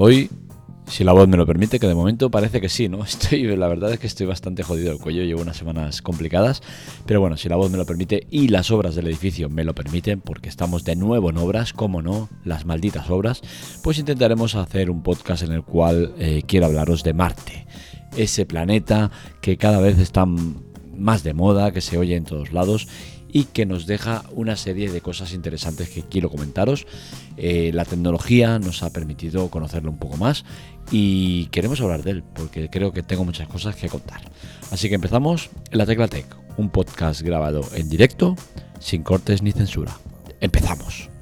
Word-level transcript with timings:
Hoy, 0.00 0.30
si 0.86 1.02
la 1.02 1.12
voz 1.12 1.26
me 1.26 1.36
lo 1.36 1.44
permite, 1.44 1.80
que 1.80 1.88
de 1.88 1.94
momento 1.96 2.30
parece 2.30 2.60
que 2.60 2.68
sí, 2.68 2.88
¿no? 2.88 3.02
Estoy, 3.04 3.56
la 3.56 3.66
verdad 3.66 3.92
es 3.92 3.98
que 3.98 4.06
estoy 4.06 4.26
bastante 4.26 4.62
jodido 4.62 4.90
del 4.90 5.00
cuello, 5.00 5.24
llevo 5.24 5.42
unas 5.42 5.56
semanas 5.56 6.02
complicadas, 6.02 6.62
pero 7.04 7.20
bueno, 7.20 7.36
si 7.36 7.48
la 7.48 7.56
voz 7.56 7.68
me 7.68 7.78
lo 7.78 7.84
permite 7.84 8.28
y 8.30 8.46
las 8.46 8.70
obras 8.70 8.94
del 8.94 9.08
edificio 9.08 9.50
me 9.50 9.64
lo 9.64 9.74
permiten, 9.74 10.20
porque 10.20 10.48
estamos 10.48 10.84
de 10.84 10.94
nuevo 10.94 11.30
en 11.30 11.38
obras, 11.38 11.72
como 11.72 12.00
no, 12.00 12.28
las 12.44 12.64
malditas 12.64 13.10
obras, 13.10 13.42
pues 13.82 13.98
intentaremos 13.98 14.54
hacer 14.54 14.88
un 14.88 15.02
podcast 15.02 15.42
en 15.42 15.50
el 15.50 15.64
cual 15.64 16.14
eh, 16.16 16.42
quiero 16.46 16.66
hablaros 16.66 17.02
de 17.02 17.14
Marte, 17.14 17.66
ese 18.16 18.46
planeta 18.46 19.10
que 19.40 19.56
cada 19.56 19.80
vez 19.80 19.98
está 19.98 20.26
más 20.26 21.24
de 21.24 21.34
moda, 21.34 21.72
que 21.72 21.80
se 21.80 21.98
oye 21.98 22.14
en 22.14 22.24
todos 22.24 22.52
lados 22.52 22.86
y 23.30 23.44
que 23.44 23.66
nos 23.66 23.86
deja 23.86 24.24
una 24.32 24.56
serie 24.56 24.90
de 24.90 25.00
cosas 25.00 25.32
interesantes 25.32 25.90
que 25.90 26.02
quiero 26.02 26.30
comentaros. 26.30 26.86
Eh, 27.36 27.70
la 27.74 27.84
tecnología 27.84 28.58
nos 28.58 28.82
ha 28.82 28.90
permitido 28.90 29.48
conocerlo 29.50 29.90
un 29.90 29.98
poco 29.98 30.16
más 30.16 30.44
y 30.90 31.46
queremos 31.46 31.80
hablar 31.80 32.02
de 32.02 32.12
él 32.12 32.24
porque 32.34 32.70
creo 32.70 32.92
que 32.92 33.02
tengo 33.02 33.24
muchas 33.24 33.48
cosas 33.48 33.76
que 33.76 33.88
contar. 33.88 34.22
Así 34.70 34.88
que 34.88 34.94
empezamos 34.94 35.50
la 35.70 35.86
Tecla 35.86 36.08
Tech, 36.08 36.26
un 36.56 36.70
podcast 36.70 37.20
grabado 37.22 37.62
en 37.74 37.88
directo, 37.88 38.36
sin 38.80 39.02
cortes 39.02 39.42
ni 39.42 39.52
censura. 39.52 39.96
Empezamos. 40.40 41.17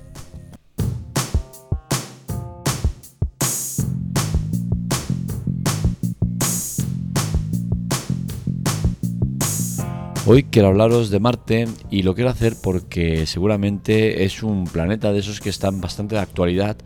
Hoy 10.28 10.42
quiero 10.42 10.66
hablaros 10.66 11.10
de 11.10 11.20
Marte 11.20 11.68
y 11.88 12.02
lo 12.02 12.16
quiero 12.16 12.30
hacer 12.30 12.56
porque 12.60 13.26
seguramente 13.26 14.24
es 14.24 14.42
un 14.42 14.64
planeta 14.64 15.12
de 15.12 15.20
esos 15.20 15.38
que 15.38 15.50
están 15.50 15.80
bastante 15.80 16.16
de 16.16 16.20
actualidad 16.20 16.76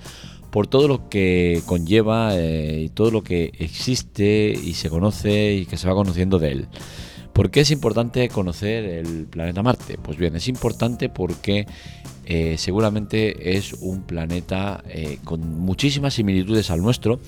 por 0.50 0.66
todo 0.66 0.88
lo 0.88 1.08
que 1.08 1.62
conlleva 1.64 2.36
eh, 2.36 2.82
y 2.84 2.90
todo 2.90 3.10
lo 3.10 3.22
que 3.22 3.50
existe 3.58 4.52
y 4.52 4.74
se 4.74 4.90
conoce 4.90 5.54
y 5.54 5.64
que 5.64 5.78
se 5.78 5.88
va 5.88 5.94
conociendo 5.94 6.38
de 6.38 6.52
él. 6.52 6.68
¿Por 7.32 7.50
qué 7.50 7.60
es 7.60 7.70
importante 7.70 8.28
conocer 8.28 8.84
el 8.84 9.24
planeta 9.24 9.62
Marte? 9.62 9.96
Pues 9.96 10.18
bien, 10.18 10.36
es 10.36 10.46
importante 10.46 11.08
porque 11.08 11.66
eh, 12.26 12.56
seguramente 12.58 13.56
es 13.56 13.72
un 13.72 14.02
planeta 14.02 14.84
eh, 14.86 15.18
con 15.24 15.60
muchísimas 15.60 16.12
similitudes 16.12 16.70
al 16.70 16.82
nuestro 16.82 17.20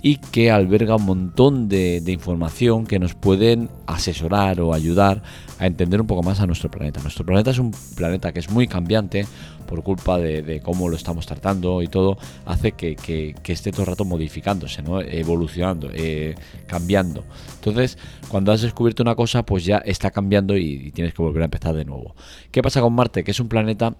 y 0.00 0.16
que 0.16 0.50
alberga 0.50 0.96
un 0.96 1.04
montón 1.04 1.68
de, 1.68 2.02
información 2.06 2.86
que 2.86 2.98
nos 2.98 3.14
pueden 3.14 3.68
asesorar 3.86 4.60
o 4.60 4.72
ayudar 4.72 5.22
a 5.58 5.66
entender 5.66 6.00
un 6.00 6.06
poco 6.06 6.22
más 6.22 6.40
a 6.40 6.46
nuestro 6.46 6.70
planeta. 6.70 7.00
Nuestro 7.02 7.26
planeta 7.26 7.50
es 7.50 7.58
un 7.58 7.72
planeta 7.96 8.32
que 8.32 8.38
es 8.38 8.50
muy 8.50 8.68
cambiante 8.68 9.26
por 9.66 9.82
culpa 9.82 10.16
de, 10.18 10.60
cómo 10.62 10.88
lo 10.88 10.96
estamos 10.96 11.26
tratando 11.26 11.82
y 11.82 11.88
todo, 11.88 12.16
hace 12.46 12.72
que, 12.72 13.34
esté 13.44 13.70
todo 13.70 13.82
el 13.82 13.88
rato 13.88 14.04
modificándose, 14.04 14.82
evolucionando, 15.10 15.90
eh, 15.92 16.36
cambiando. 16.66 17.24
Entonces, 17.56 17.98
cuando 18.28 18.52
has 18.52 18.62
descubierto 18.62 19.02
una 19.02 19.14
cosa, 19.14 19.44
pues 19.44 19.64
ya 19.64 19.78
está 19.78 20.10
cambiando 20.10 20.56
y, 20.56 20.90
tienes 20.92 21.12
que 21.12 21.22
volver 21.22 21.42
a 21.42 21.46
empezar 21.46 21.74
de 21.74 21.84
nuevo. 21.84 22.14
¿Qué 22.50 22.62
pasa 22.62 22.80
con 22.80 22.94
Marte? 22.94 23.24
Que 23.24 23.32
es 23.32 23.40
un 23.40 23.48
planeta 23.48 23.96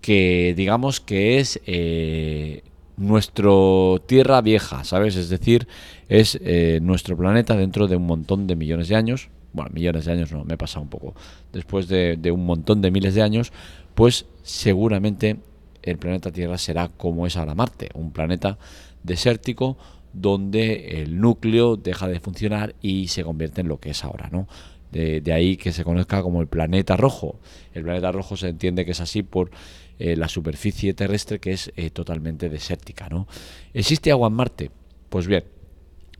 que 0.00 0.54
digamos 0.56 1.00
que 1.00 1.38
es 1.38 1.60
eh, 1.66 2.62
nuestro 3.00 4.02
Tierra 4.06 4.42
vieja, 4.42 4.84
¿sabes? 4.84 5.16
Es 5.16 5.30
decir, 5.30 5.66
es 6.08 6.38
eh, 6.42 6.80
nuestro 6.82 7.16
planeta 7.16 7.56
dentro 7.56 7.88
de 7.88 7.96
un 7.96 8.06
montón 8.06 8.46
de 8.46 8.56
millones 8.56 8.88
de 8.88 8.96
años. 8.96 9.30
Bueno, 9.54 9.70
millones 9.72 10.04
de 10.04 10.12
años 10.12 10.30
no, 10.32 10.44
me 10.44 10.54
he 10.54 10.58
pasado 10.58 10.82
un 10.82 10.90
poco. 10.90 11.14
Después 11.50 11.88
de, 11.88 12.18
un 12.30 12.44
montón 12.44 12.82
de 12.82 12.90
miles 12.90 13.14
de 13.14 13.22
años, 13.22 13.52
pues 13.94 14.26
seguramente 14.42 15.38
el 15.82 15.96
planeta 15.96 16.30
Tierra 16.30 16.58
será 16.58 16.88
como 16.88 17.26
es 17.26 17.38
ahora 17.38 17.54
Marte, 17.54 17.88
un 17.94 18.12
planeta 18.12 18.58
desértico 19.02 19.78
donde 20.12 21.00
el 21.02 21.20
núcleo 21.20 21.76
deja 21.76 22.06
de 22.06 22.20
funcionar 22.20 22.74
y 22.82 23.08
se 23.08 23.24
convierte 23.24 23.62
en 23.62 23.68
lo 23.68 23.80
que 23.80 23.90
es 23.90 24.04
ahora, 24.04 24.28
¿no? 24.30 24.46
De, 24.92 25.22
de, 25.22 25.32
ahí 25.32 25.56
que 25.56 25.72
se 25.72 25.84
conozca 25.84 26.20
como 26.20 26.42
el 26.42 26.48
planeta 26.48 26.96
rojo. 26.98 27.38
El 27.72 27.84
planeta 27.84 28.12
rojo 28.12 28.36
se 28.36 28.48
entiende 28.48 28.84
que 28.84 28.90
es 28.90 29.00
así 29.00 29.22
por 29.22 29.50
eh, 30.02 30.16
la 30.16 30.28
superficie 30.28 30.94
terrestre 30.94 31.40
que 31.40 31.52
es 31.52 31.70
eh, 31.76 31.90
totalmente 31.90 32.48
desértica. 32.48 33.10
¿no? 33.10 33.28
¿Existe 33.74 34.10
agua 34.10 34.28
en 34.28 34.34
Marte? 34.34 34.70
Pues 35.10 35.26
bien, 35.26 35.44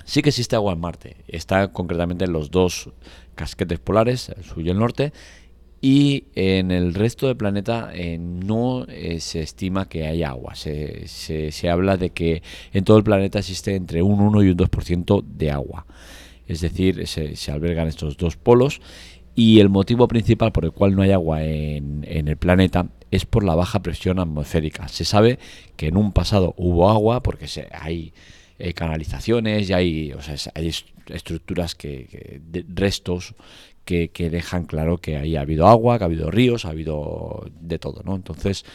sí 0.05 0.21
que 0.21 0.29
existe 0.29 0.55
agua 0.55 0.75
en 0.75 0.81
Marte. 0.81 1.17
Está 1.27 1.73
concretamente 1.73 2.27
en 2.27 2.33
los 2.35 2.51
dos 2.51 2.91
casquetes 3.35 3.79
polares, 3.79 4.29
el 4.37 4.45
sur 4.45 4.63
y 4.63 4.69
el 4.69 4.79
norte, 4.79 5.15
y 5.81 6.25
en 6.35 6.73
el 6.73 6.93
resto 6.93 7.27
del 7.27 7.39
planeta 7.39 7.91
eh, 7.95 8.19
no 8.19 8.85
se 9.19 9.41
estima 9.41 9.89
que 9.89 10.07
haya 10.07 10.29
agua. 10.29 10.55
Se, 10.57 11.09
se, 11.09 11.71
habla 11.71 11.97
de 11.97 12.11
que 12.11 12.43
en 12.75 12.85
todo 12.85 12.99
el 12.99 13.05
planeta 13.05 13.39
existe 13.39 13.75
entre 13.75 14.03
un 14.03 14.21
1 14.21 14.43
y 14.43 14.51
un 14.51 14.59
2% 14.59 15.25
de 15.25 15.51
agua. 15.51 15.87
Es 16.47 16.61
decir, 16.61 17.07
se, 17.07 17.35
se, 17.35 17.51
albergan 17.51 17.89
estos 17.89 18.19
dos 18.19 18.37
polos 18.37 18.83
y 19.35 19.61
el 19.61 19.69
motivo 19.69 20.09
principal 20.09 20.53
por 20.53 20.65
el 20.65 20.73
cual 20.73 20.97
no 20.97 21.03
hay 21.03 21.13
agua 21.13 21.45
en, 21.45 22.05
en 22.09 22.29
el 22.29 22.37
planeta 22.37 22.89
es 23.11 23.27
por 23.27 23.45
la 23.45 23.55
baja 23.55 23.81
presión 23.81 24.19
atmosférica. 24.19 24.89
Se 24.89 25.05
sabe 25.05 25.39
que 25.77 25.89
en 25.89 25.97
un 25.97 26.13
pasado 26.13 26.55
hubo 26.57 26.91
agua 26.91 27.23
porque 27.23 27.47
hay 27.73 28.13
eh, 28.63 28.75
canalizaciones 28.75 29.71
y 29.71 29.73
hay, 29.73 30.15
hay 30.55 30.75
estructuras 31.07 31.75
que, 31.75 32.43
restos 32.69 33.35
que, 33.87 34.11
dejan 34.31 34.67
claro 34.67 34.99
que 34.99 35.17
ahí 35.17 35.35
ha 35.35 35.41
habido 35.41 35.67
agua, 35.67 35.97
que 35.97 36.05
ha 36.05 36.07
habido 36.07 36.31
ríos, 36.31 36.67
ha 36.67 36.69
habido 36.69 37.49
de 37.59 37.79
todo, 37.79 38.03
¿no? 38.05 38.15
Entonces 38.15 38.67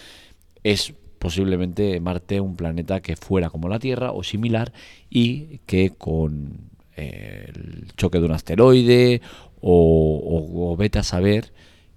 es 0.63 0.95
posiblemente 1.19 1.99
Marte 1.99 2.41
un 2.41 2.55
planeta 2.55 2.99
que 2.99 3.15
fuera 3.15 3.51
como 3.51 3.69
la 3.69 3.77
Tierra 3.77 4.11
o 4.11 4.23
similar 4.23 4.73
y 5.09 5.59
que 5.67 5.91
con 5.91 6.71
eh, 6.97 7.51
el 7.53 7.93
choque 7.95 8.19
de 8.19 8.25
un 8.25 8.31
asteroide 8.31 9.21
o, 9.67 10.75
vete 10.77 10.99
a 10.99 11.03
saber 11.03 11.51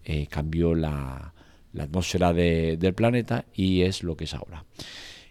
eh, 0.04 0.26
cambió 0.26 0.74
la, 0.74 1.34
atmósfera 1.78 2.32
del 2.32 2.94
planeta 2.94 3.44
y 3.54 3.82
es 3.82 4.02
lo 4.02 4.16
que 4.16 4.24
es 4.24 4.34
ahora. 4.34 4.64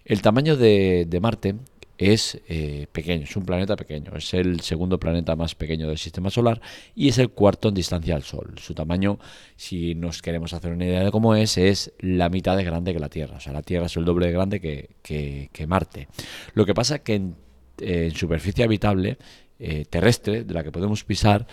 El 0.05 0.21
tamaño 0.21 0.55
de, 0.55 1.17
Marte 1.19 1.55
es 1.97 2.39
eh, 2.47 2.87
pequeño, 2.91 3.23
es 3.23 3.35
un 3.35 3.43
planeta 3.43 3.75
pequeño, 3.75 4.15
es 4.15 4.33
el 4.35 4.61
segundo 4.61 4.99
planeta 4.99 5.35
más 5.35 5.55
pequeño 5.55 5.87
del 5.87 5.97
sistema 5.97 6.29
solar 6.29 6.61
y 6.95 7.09
es 7.09 7.17
el 7.17 7.31
cuarto 7.31 7.69
en 7.69 7.73
distancia 7.73 8.15
al 8.15 8.23
Sol. 8.23 8.53
Su 8.61 8.75
tamaño, 8.75 9.19
si 9.55 9.95
nos 9.95 10.21
queremos 10.21 10.53
hacer 10.53 10.71
una 10.71 10.85
idea 10.85 11.03
de 11.03 11.11
cómo 11.11 11.35
es, 11.35 11.57
es 11.57 11.91
la 11.99 12.29
mitad 12.29 12.55
de 12.55 12.63
grande 12.63 12.93
que 12.93 12.99
la 12.99 13.09
Tierra. 13.09 13.37
O 13.37 13.39
sea, 13.41 13.51
la 13.51 13.63
Tierra 13.63 13.87
es 13.87 13.97
el 13.97 14.05
doble 14.05 14.27
de 14.27 14.31
grande 14.31 14.61
que, 14.61 15.67
Marte. 15.67 16.07
Lo 16.53 16.65
que 16.65 16.75
pasa 16.75 16.97
es 16.97 17.01
que 17.01 17.15
en, 17.15 18.15
superficie 18.15 18.63
habitable 18.63 19.17
eh, 19.59 19.85
terrestre, 19.89 20.43
de 20.43 20.53
la 20.53 20.63
que 20.63 20.71
podemos 20.71 21.03
pisar, 21.03 21.47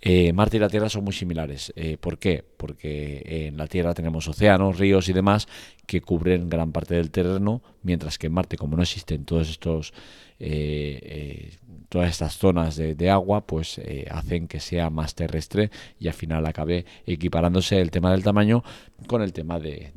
eh, 0.00 0.32
Marte 0.32 0.58
y 0.58 0.60
la 0.60 0.68
Tierra 0.68 0.88
son 0.88 1.04
muy 1.04 1.12
similares. 1.12 1.72
Eh, 1.74 1.96
¿Por 1.98 2.18
qué? 2.18 2.44
Porque 2.56 3.46
en 3.48 3.56
la 3.56 3.66
Tierra 3.66 3.94
tenemos 3.94 4.28
océanos, 4.28 4.78
ríos 4.78 5.08
y 5.08 5.12
demás 5.12 5.48
que 5.86 6.00
cubren 6.00 6.48
gran 6.48 6.72
parte 6.72 6.94
del 6.94 7.10
terreno, 7.10 7.62
mientras 7.82 8.18
que 8.18 8.26
en 8.26 8.34
Marte, 8.34 8.56
como 8.56 8.76
no 8.76 8.82
existen 8.82 9.24
todos 9.24 9.48
estos, 9.48 9.94
eh, 10.38 11.56
todas 11.88 12.10
estas 12.10 12.36
zonas 12.36 12.76
de, 12.76 13.10
agua, 13.10 13.46
pues 13.46 13.80
hacen 14.10 14.48
que 14.48 14.60
sea 14.60 14.90
más 14.90 15.14
terrestre 15.14 15.70
y 15.98 16.08
al 16.08 16.14
final 16.14 16.44
acabe 16.46 16.84
equiparándose 17.06 17.80
el 17.80 17.90
tema 17.90 18.10
del 18.10 18.24
tamaño 18.24 18.64
con 19.06 19.22
el 19.22 19.32
tema 19.32 19.60
de, 19.60 19.92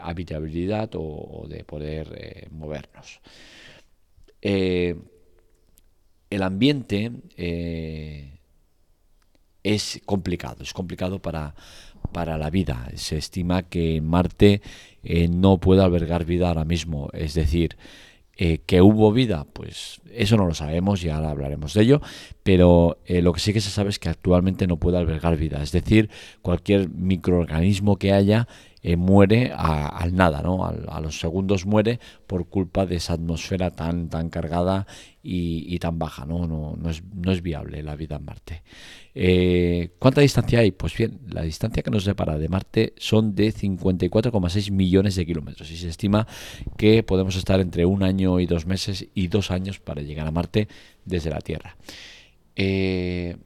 habitabilidad 0.00 0.90
o, 0.94 1.46
de 1.48 1.64
poder 1.64 2.48
movernos 2.50 3.20
el 6.30 6.42
ambiente 6.42 7.12
eh, 7.36 8.38
es 9.62 10.00
complicado, 10.04 10.62
es 10.62 10.72
complicado 10.72 11.20
para, 11.20 11.54
para 12.12 12.38
la 12.38 12.50
vida. 12.50 12.88
Se 12.94 13.16
estima 13.16 13.62
que 13.62 14.00
Marte 14.00 14.62
eh, 15.02 15.28
no 15.28 15.58
puede 15.58 15.82
albergar 15.82 16.24
vida 16.24 16.48
ahora 16.48 16.64
mismo, 16.64 17.10
es 17.12 17.34
decir, 17.34 17.76
eh, 18.38 18.58
que 18.66 18.82
hubo 18.82 19.12
vida, 19.12 19.46
pues 19.50 20.00
eso 20.12 20.36
no 20.36 20.46
lo 20.46 20.54
sabemos 20.54 21.02
y 21.02 21.08
ahora 21.08 21.30
hablaremos 21.30 21.72
de 21.72 21.82
ello, 21.82 22.02
pero 22.42 22.98
lo 23.08 23.32
que 23.32 23.40
sí 23.40 23.54
que 23.54 23.62
se 23.62 23.70
sabe 23.70 23.88
es 23.88 23.98
que 23.98 24.10
actualmente 24.10 24.66
no 24.66 24.76
puede 24.76 24.98
albergar 24.98 25.38
vida, 25.38 25.62
es 25.62 25.72
decir, 25.72 26.10
cualquier 26.42 26.90
microorganismo 26.90 27.96
que 27.96 28.12
haya 28.12 28.46
muere 28.94 29.52
al 29.52 30.14
nada, 30.14 30.42
¿no? 30.42 30.64
A, 30.64 31.00
los 31.00 31.18
segundos 31.18 31.66
muere 31.66 31.98
por 32.26 32.46
culpa 32.48 32.86
de 32.86 32.96
esa 32.96 33.14
atmósfera 33.14 33.70
tan, 33.70 34.08
tan 34.08 34.30
cargada 34.30 34.86
y, 35.22 35.78
tan 35.80 35.98
baja, 35.98 36.24
¿no? 36.24 36.46
No, 36.46 36.76
no, 36.76 36.90
es, 36.90 37.02
no 37.14 37.32
es 37.32 37.42
viable 37.42 37.82
la 37.82 37.96
vida 37.96 38.16
en 38.16 38.24
Marte. 38.24 38.62
Eh, 39.12 39.90
¿Cuánta 39.98 40.20
distancia 40.20 40.60
hay? 40.60 40.70
Pues 40.70 40.96
bien, 40.96 41.18
la 41.28 41.42
distancia 41.42 41.82
que 41.82 41.90
nos 41.90 42.04
separa 42.04 42.38
de 42.38 42.48
Marte 42.48 42.92
son 42.98 43.34
de 43.34 43.52
54,6 43.52 44.70
millones 44.70 45.16
de 45.16 45.26
kilómetros 45.26 45.70
y 45.70 45.76
se 45.78 45.88
estima 45.88 46.26
que 46.76 47.02
podemos 47.02 47.34
estar 47.34 47.58
entre 47.60 47.86
un 47.86 48.02
año 48.02 48.38
y 48.40 48.46
dos 48.46 48.66
meses 48.66 49.08
y 49.14 49.28
dos 49.28 49.50
años 49.50 49.80
para 49.80 50.02
llegar 50.02 50.26
a 50.26 50.30
Marte 50.30 50.68
desde 51.04 51.30
la 51.30 51.40
Tierra. 51.40 51.76
Eh, 52.54 53.36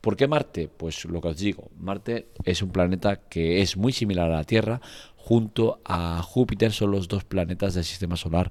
¿Por 0.00 0.16
qué 0.16 0.28
Marte? 0.28 0.68
Pues 0.68 1.04
lo 1.04 1.20
que 1.20 1.28
os 1.28 1.38
digo, 1.38 1.70
Marte 1.78 2.28
es 2.44 2.62
un 2.62 2.70
planeta 2.70 3.16
que 3.16 3.60
es 3.62 3.76
muy 3.76 3.92
similar 3.92 4.30
a 4.30 4.36
la 4.36 4.44
Tierra, 4.44 4.80
junto 5.16 5.80
a 5.84 6.22
Júpiter 6.22 6.72
son 6.72 6.92
los 6.92 7.08
dos 7.08 7.24
planetas 7.24 7.74
del 7.74 7.84
sistema 7.84 8.16
solar 8.16 8.50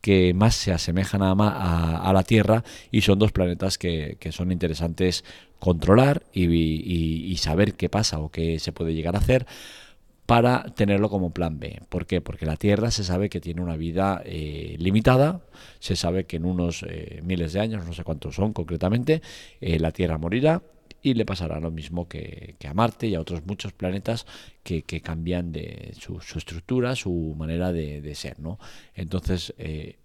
que 0.00 0.34
más 0.34 0.54
se 0.54 0.72
asemejan 0.72 1.22
a, 1.22 2.12
la 2.12 2.22
Tierra 2.22 2.64
y 2.90 3.00
son 3.00 3.18
dos 3.18 3.32
planetas 3.32 3.78
que, 3.78 4.18
son 4.30 4.52
interesantes 4.52 5.24
controlar 5.58 6.24
y, 6.32 7.34
saber 7.38 7.74
qué 7.74 7.88
pasa 7.88 8.18
o 8.18 8.30
qué 8.30 8.58
se 8.58 8.72
puede 8.72 8.94
llegar 8.94 9.14
a 9.14 9.20
hacer 9.20 9.46
para 10.26 10.64
tenerlo 10.74 11.08
como 11.08 11.30
plan 11.30 11.58
B. 11.58 11.80
¿Por 11.88 12.04
qué? 12.04 12.20
Porque 12.20 12.44
la 12.44 12.56
Tierra 12.56 12.90
se 12.90 13.04
sabe 13.04 13.30
que 13.30 13.40
tiene 13.40 13.62
una 13.62 13.76
vida 13.76 14.20
eh, 14.26 14.76
limitada, 14.78 15.40
se 15.78 15.96
sabe 15.96 16.24
que 16.24 16.36
en 16.36 16.44
unos 16.44 16.84
eh, 16.86 17.20
miles 17.24 17.54
de 17.54 17.60
años, 17.60 17.86
no 17.86 17.94
sé 17.94 18.04
cuántos 18.04 18.34
son 18.34 18.52
concretamente, 18.52 19.22
eh, 19.62 19.78
la 19.78 19.92
Tierra 19.92 20.18
morirá 20.18 20.60
y 21.02 21.14
le 21.14 21.24
pasará 21.24 21.60
lo 21.60 21.70
mismo 21.70 22.08
que, 22.08 22.56
a 22.68 22.74
Marte 22.74 23.06
y 23.06 23.14
a 23.14 23.20
otros 23.20 23.44
muchos 23.46 23.72
planetas 23.72 24.26
que, 24.62 24.82
cambian 25.00 25.52
de 25.52 25.94
su, 25.98 26.18
estructura, 26.36 26.96
su 26.96 27.34
manera 27.36 27.72
de, 27.72 28.14
ser. 28.14 28.38
¿no? 28.40 28.58
Entonces 28.94 29.54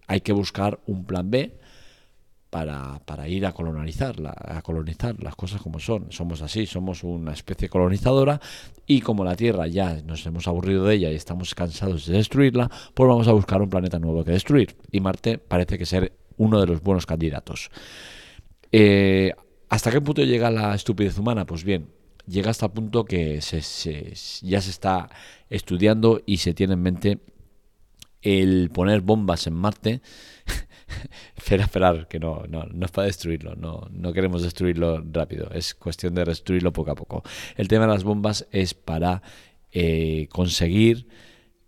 hay 0.07 0.21
que 0.21 0.33
buscar 0.33 0.79
un 0.85 1.05
plan 1.05 1.29
B 1.29 1.57
para, 2.53 2.99
para 3.03 3.27
ir 3.27 3.47
a 3.47 3.51
colonizar, 3.51 4.15
a 4.27 4.61
colonizar 4.61 5.15
las 5.23 5.35
cosas 5.35 5.59
como 5.59 5.79
son. 5.79 6.11
Somos 6.11 6.43
así, 6.43 6.67
somos 6.67 7.03
una 7.03 7.33
especie 7.33 7.67
colonizadora 7.67 8.39
y 8.85 9.01
como 9.01 9.25
la 9.25 9.35
Tierra 9.35 9.65
ya 9.65 10.03
nos 10.03 10.23
hemos 10.27 10.47
aburrido 10.47 10.85
de 10.85 10.93
ella 10.93 11.11
y 11.11 11.15
estamos 11.15 11.55
cansados 11.55 12.05
de 12.05 12.15
destruirla, 12.15 12.69
pues 12.93 13.07
vamos 13.07 13.27
a 13.27 13.31
buscar 13.31 13.59
un 13.59 13.71
planeta 13.71 13.97
nuevo 13.97 14.23
que 14.23 14.33
destruir. 14.33 14.75
Y 14.91 14.99
Marte 14.99 15.39
parece 15.39 15.79
que 15.79 15.87
ser 15.87 16.13
uno 16.37 16.61
de 16.61 16.67
los 16.67 16.83
buenos 16.83 17.07
candidatos. 17.07 17.71
Eh, 18.71 19.33
¿Hasta 19.69 19.91
qué 19.91 20.01
punto 20.01 20.23
llega 20.23 20.51
la 20.51 20.75
estupidez 20.75 21.17
humana? 21.17 21.45
Pues 21.45 21.63
bien, 21.63 21.89
llega 22.27 22.51
hasta 22.51 22.67
el 22.67 22.71
punto 22.71 23.05
que 23.05 23.41
se, 23.41 24.13
ya 24.45 24.61
se 24.61 24.69
está 24.69 25.09
estudiando 25.49 26.21
y 26.25 26.37
se 26.37 26.53
tiene 26.53 26.73
en 26.73 26.81
mente 26.81 27.19
el 28.21 28.69
poner 28.69 29.01
bombas 29.01 29.47
en 29.47 29.53
Marte 29.53 30.01
espera, 31.35 31.63
esperar, 31.63 32.07
que 32.07 32.19
no, 32.19 32.43
no, 32.47 32.85
es 32.85 32.91
para 32.91 33.07
destruirlo, 33.07 33.55
no, 33.55 33.87
no 33.91 34.13
queremos 34.13 34.43
destruirlo 34.43 35.03
rápido, 35.11 35.49
es 35.51 35.73
cuestión 35.75 36.15
de 36.15 36.23
destruirlo 36.23 36.71
poco 36.71 36.91
a 36.91 36.95
poco. 36.95 37.23
El 37.55 37.67
tema 37.67 37.85
de 37.85 37.93
las 37.93 38.03
bombas 38.03 38.47
es 38.51 38.73
para 38.73 39.21
eh, 39.71 40.27
conseguir 40.31 41.07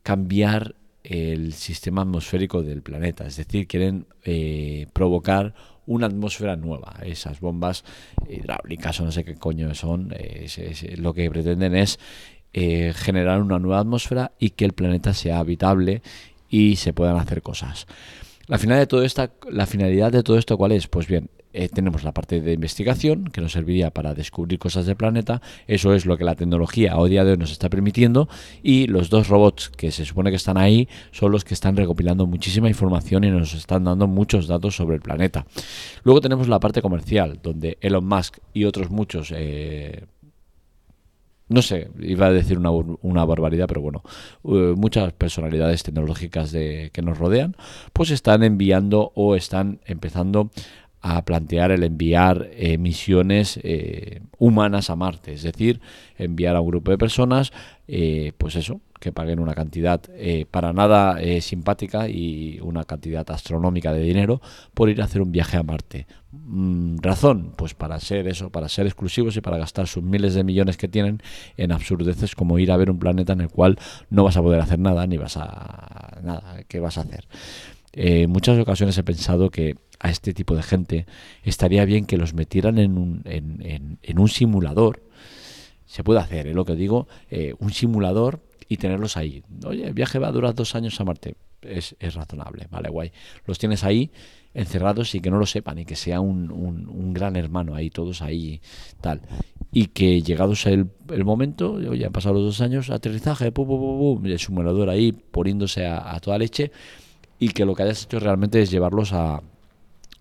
cambiar 0.04 0.76
el 1.10 1.54
sistema 1.54 2.02
atmosférico 2.02 2.63
del 2.63 2.81
planeta, 2.81 3.25
es 3.25 3.38
decir, 3.38 3.68
quieren 3.68 4.07
eh, 4.24 4.88
provocar 4.94 5.54
una 5.86 6.07
atmósfera 6.07 6.56
nueva. 6.56 6.96
Esas 7.04 7.40
bombas 7.40 7.84
hidráulicas 8.28 9.00
o 9.00 9.06
no 9.06 9.12
sé 9.12 9.24
qué 9.24 9.36
coño 9.36 9.74
son, 9.75 10.13
lo 10.98 11.13
que 11.13 11.30
pretenden 11.30 11.75
es 11.75 12.00
eh, 12.57 12.94
generar 12.96 13.42
una 13.42 13.60
nueva 13.60 13.81
atmósfera 13.81 14.31
y 14.40 14.52
que 14.52 14.63
el 14.63 14.72
planeta 14.72 15.13
sea 15.13 15.40
habitable 15.40 16.02
y 16.50 16.78
se 16.78 16.94
puedan 16.94 17.18
hacer 17.18 17.42
cosas. 17.42 17.86
La 18.48 18.58
finalidad 18.58 18.84
de 18.84 18.88
todo, 18.88 19.04
esta, 19.04 19.34
la 19.51 19.66
finalidad 19.66 20.10
de 20.12 20.24
todo 20.24 20.38
esto, 20.38 20.58
¿cuál 20.58 20.72
es? 20.72 20.88
Pues 20.88 21.06
bien, 21.06 21.30
eh, 21.56 21.69
tenemos 21.69 22.04
la 22.04 22.13
parte 22.13 22.42
de 22.42 22.52
investigación 22.52 23.25
que 23.25 23.40
nos 23.40 23.54
serviría 23.54 23.90
para 23.90 24.13
descubrir 24.13 24.60
cosas 24.60 24.86
del 24.86 24.98
planeta. 24.98 25.42
Eso 25.68 25.94
es 25.94 26.06
lo 26.06 26.18
que 26.18 26.25
la 26.25 26.36
tecnología 26.36 26.94
a 26.94 27.06
día 27.06 27.24
de 27.24 27.31
hoy 27.31 27.38
nos 27.38 27.52
está 27.52 27.69
permitiendo. 27.69 28.28
Y 28.62 28.88
los 28.88 29.10
dos 29.10 29.30
robots 29.30 29.69
que 29.69 29.92
se 29.92 30.04
supone 30.04 30.31
que 30.31 30.36
están 30.36 30.57
ahí 30.57 30.90
son 31.12 31.31
los 31.31 31.46
que 31.46 31.54
están 31.54 31.78
recopilando 31.78 32.28
muchísima 32.28 32.68
información 32.68 33.24
y 33.24 33.31
nos 33.31 33.54
están 33.54 33.86
dando 33.86 34.06
muchos 34.06 34.48
datos 34.48 34.75
sobre 34.75 34.96
el 34.96 35.02
planeta. 35.02 35.46
Luego 36.04 36.19
tenemos 36.19 36.50
la 36.50 36.60
parte 36.60 36.81
comercial, 36.81 37.40
donde 37.42 37.78
Elon 37.80 38.06
Musk 38.06 38.40
y 38.54 38.66
otros 38.66 38.90
muchos 38.90 39.31
eh, 39.34 40.04
no 41.48 41.62
sé, 41.62 41.92
iba 42.00 42.25
a 42.25 42.31
decir 42.31 42.58
una, 42.58 43.25
barbaridad, 43.25 43.68
pero 43.68 43.81
bueno, 43.81 44.01
eh, 44.46 44.74
muchas 44.75 45.13
personalidades 45.13 45.84
tecnológicas 45.84 46.51
que 46.51 47.01
nos 47.04 47.19
rodean, 47.19 47.56
pues 47.94 48.10
están 48.10 48.42
enviando 48.42 49.12
o 49.13 49.36
están 49.36 49.80
empezando 49.86 50.50
a 51.07 51.24
plantear 51.24 51.72
el 51.72 51.84
enviar 51.84 52.50
eh, 52.54 52.80
misiones 52.80 53.60
eh, 53.62 54.22
humanas 54.40 54.90
a 54.90 54.96
Marte, 54.96 55.34
es 55.34 55.44
decir, 55.44 55.80
enviar 56.18 56.56
a 56.56 56.62
un 56.62 56.68
grupo 56.68 56.90
de 56.90 56.98
personas, 56.98 57.54
pues 58.38 58.56
eso, 58.56 58.81
que 59.00 59.12
paguen 59.12 59.40
una 59.40 59.54
cantidad 59.54 60.02
para 60.50 60.74
nada 60.74 61.19
simpática 61.40 62.10
y 62.10 62.60
una 62.62 62.84
cantidad 62.84 63.30
astronómica 63.30 63.94
de 63.94 64.02
dinero 64.02 64.42
por 64.74 64.90
ir 64.90 65.00
a 65.04 65.06
hacer 65.06 65.22
un 65.22 65.31
viaje 65.31 65.57
a 65.57 65.62
Marte. 65.62 66.07
Mm, 66.44 66.98
razón, 67.02 67.54
pues 67.56 67.74
para 67.74 68.00
ser 68.00 68.28
eso, 68.28 68.50
para 68.50 68.68
ser 68.68 68.88
exclusivos 68.88 69.38
y 69.38 69.42
para 69.42 69.58
gastar 69.58 69.88
sus 69.88 70.04
miles 70.04 70.34
de 70.34 70.44
millones 70.44 70.78
que 70.78 70.88
tienen 70.88 71.22
en 71.58 71.72
absurdeces 71.72 72.36
como 72.36 72.60
ir 72.60 72.72
a 72.72 72.78
ver 72.78 72.90
un 72.90 73.00
planeta 73.00 73.34
en 73.34 73.42
el 73.42 73.50
cual 73.50 73.78
no 74.10 74.24
vas 74.24 74.38
a 74.38 74.42
poder 74.42 74.60
hacer 74.60 74.80
nada 74.80 75.06
ni 75.08 75.18
vas 75.18 75.38
a 75.38 76.19
nada, 76.24 76.63
¿qué 76.68 76.80
vas 76.80 76.98
a 76.98 77.01
hacer? 77.01 77.25
Eh, 77.96 78.24
en 78.24 78.30
muchas 78.30 78.60
ocasiones 78.60 78.98
he 78.98 79.04
pensado 79.04 79.50
que 79.50 79.78
a 80.00 80.12
este 80.12 80.34
tipo 80.34 80.56
de 80.56 80.64
gente 80.64 81.06
estaría 81.44 81.86
bien 81.86 82.06
que 82.06 82.18
los 82.18 82.34
metieran 82.34 82.78
en 82.78 82.98
un, 82.98 83.22
en, 83.26 84.20
un 84.20 84.30
simulador. 84.30 85.02
Se 85.86 86.04
puede 86.04 86.20
hacer, 86.20 86.48
¿eh? 86.48 86.54
lo 86.54 86.66
que 86.66 86.76
digo, 86.76 87.08
eh, 87.30 87.54
un 87.60 87.72
simulador 87.72 88.42
y 88.68 88.78
tenerlos 88.78 89.16
ahí. 89.16 89.44
Oye, 89.66 89.88
el 89.88 89.94
viaje 89.94 90.20
va 90.20 90.28
a 90.28 90.32
durar 90.32 90.54
dos 90.54 90.76
años 90.76 91.00
a 91.00 91.06
Marte. 91.06 91.36
Es, 91.62 91.96
es 92.00 92.14
razonable, 92.14 92.68
vale, 92.70 92.90
guay. 92.90 93.12
Los 93.46 93.58
tienes 93.58 93.84
ahí 93.84 94.12
encerrados 94.54 95.14
y 95.16 95.20
que 95.20 95.30
no 95.30 95.38
lo 95.38 95.46
sepan 95.46 95.80
y 95.80 95.86
que 95.86 95.96
sea 95.96 96.20
un, 96.22 96.52
un, 96.52 97.14
gran 97.14 97.36
hermano 97.36 97.76
ahí, 97.76 97.90
todos 97.90 98.22
ahí, 98.22 98.62
tal. 99.02 99.22
Y 99.72 99.88
que 99.88 100.22
llegados 100.22 100.66
el, 100.66 100.90
el 101.10 101.26
momento, 101.26 101.82
ya 101.94 102.08
han 102.08 102.14
pasado 102.14 102.36
los 102.36 102.44
dos 102.44 102.62
años, 102.62 102.90
aterrizaje, 102.90 103.52
pum, 103.52 103.68
pum, 103.68 103.80
pum, 103.80 104.26
el 104.26 104.40
simulador 104.40 104.90
ahí 104.90 105.12
poniéndose 105.12 105.86
a, 105.86 106.20
toda 106.20 106.38
leche 106.38 106.72
y 107.40 107.50
que 107.50 107.66
lo 107.66 107.76
que 107.76 107.84
hayas 107.84 108.04
hecho 108.04 108.20
realmente 108.20 108.62
es 108.62 108.72
llevarlos 108.72 109.14
a, 109.14 109.42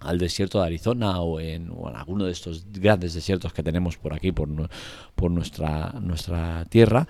al 0.00 0.18
desierto 0.18 0.60
de 0.60 0.66
Arizona 0.66 1.20
o 1.20 1.40
en, 1.40 1.70
alguno 1.94 2.24
de 2.24 2.32
estos 2.32 2.66
grandes 2.72 3.14
desiertos 3.14 3.52
que 3.52 3.62
tenemos 3.62 3.96
por 3.96 4.14
aquí, 4.14 4.32
por, 4.32 4.48
por 5.14 5.30
nuestra, 5.30 5.92
nuestra 6.00 6.64
tierra. 6.66 7.06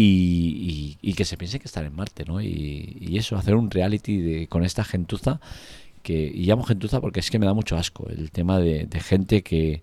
Y, 0.00 1.14
que 1.16 1.24
se 1.24 1.36
piense 1.36 1.58
que 1.58 1.66
están 1.66 1.86
en 1.86 1.96
Marte, 1.96 2.24
¿no? 2.24 2.40
Y, 2.40 2.98
y 3.00 3.18
eso, 3.18 3.36
hacer 3.36 3.56
un 3.56 3.68
reality 3.68 4.18
de, 4.18 4.46
con 4.46 4.62
esta 4.62 4.84
gentuza 4.84 5.40
y 6.08 6.44
llamo 6.44 6.64
gentuza 6.64 7.00
porque 7.00 7.20
es 7.20 7.30
que 7.30 7.38
me 7.38 7.46
da 7.46 7.54
mucho 7.54 7.76
asco 7.76 8.08
el 8.08 8.30
tema 8.30 8.58
de, 8.58 8.88
gente 9.00 9.42
que, 9.42 9.82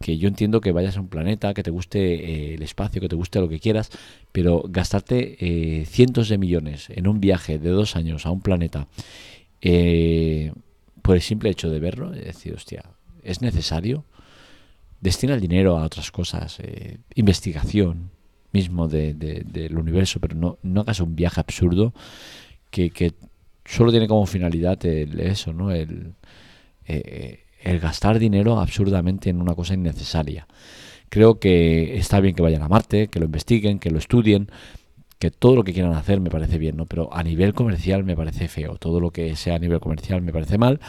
yo 0.00 0.28
entiendo 0.28 0.60
que 0.60 0.72
vayas 0.72 0.96
a 0.96 1.00
un 1.00 1.08
planeta, 1.08 1.52
que 1.52 1.62
te 1.62 1.70
guste 1.70 1.98
eh, 2.00 2.54
el 2.54 2.62
espacio, 2.62 3.00
que 3.00 3.08
te 3.08 3.16
guste 3.16 3.38
lo 3.38 3.48
que 3.48 3.60
quieras, 3.60 3.90
pero 4.32 4.62
gastarte 4.66 5.36
eh, 5.40 5.84
cientos 5.84 6.28
de 6.28 6.38
millones 6.38 6.88
en 6.90 7.06
un 7.06 7.20
viaje 7.20 7.58
de 7.58 7.68
dos 7.68 7.96
años 7.96 8.24
a 8.24 8.30
un 8.30 8.40
planeta 8.40 8.88
eh, 9.60 10.52
por 11.02 11.16
el 11.16 11.22
simple 11.22 11.50
hecho 11.50 11.68
de 11.68 11.80
verlo, 11.80 12.14
es 12.14 12.24
decir, 12.24 12.54
hostia, 12.54 12.82
¿es 13.22 13.42
necesario? 13.42 14.04
Destina 15.00 15.34
el 15.34 15.40
dinero 15.40 15.78
a 15.78 15.84
otras 15.84 16.10
cosas, 16.10 16.58
investigación 17.14 18.10
mismo 18.52 18.88
de, 18.88 19.14
del 19.14 19.78
universo, 19.78 20.18
pero 20.20 20.34
no, 20.34 20.58
no 20.62 20.80
hagas 20.80 21.00
un 21.00 21.14
viaje 21.14 21.40
absurdo 21.40 21.94
que, 22.70 22.90
que 22.90 23.14
solo 23.64 23.90
tiene 23.90 24.08
como 24.08 24.26
finalidad 24.26 24.84
el, 24.84 25.20
eso, 25.20 25.52
¿no? 25.52 25.70
El, 25.70 26.14
eh, 26.86 27.44
el 27.60 27.80
gastar 27.80 28.18
dinero 28.18 28.60
absurdamente 28.60 29.30
en 29.30 29.40
una 29.40 29.54
cosa 29.54 29.74
innecesaria. 29.74 30.46
Creo 31.08 31.40
que 31.40 31.98
está 31.98 32.20
bien 32.20 32.34
que 32.34 32.42
vayan 32.42 32.62
a 32.62 32.68
Marte, 32.68 33.08
que 33.08 33.18
lo 33.18 33.26
investiguen, 33.26 33.78
que 33.78 33.90
lo 33.90 33.98
estudien, 33.98 34.48
que 35.18 35.30
todo 35.30 35.56
lo 35.56 35.64
que 35.64 35.72
quieran 35.72 35.92
hacer 35.94 36.20
me 36.20 36.30
parece 36.30 36.58
bien, 36.58 36.76
¿no? 36.76 36.86
Pero 36.86 37.12
a 37.12 37.22
nivel 37.22 37.52
comercial 37.52 38.04
me 38.04 38.16
parece 38.16 38.48
feo. 38.48 38.76
Todo 38.76 39.00
lo 39.00 39.10
que 39.10 39.36
sea 39.36 39.56
a 39.56 39.58
nivel 39.58 39.80
comercial 39.80 40.22
me 40.22 40.32
parece 40.32 40.56
mal. 40.56 40.80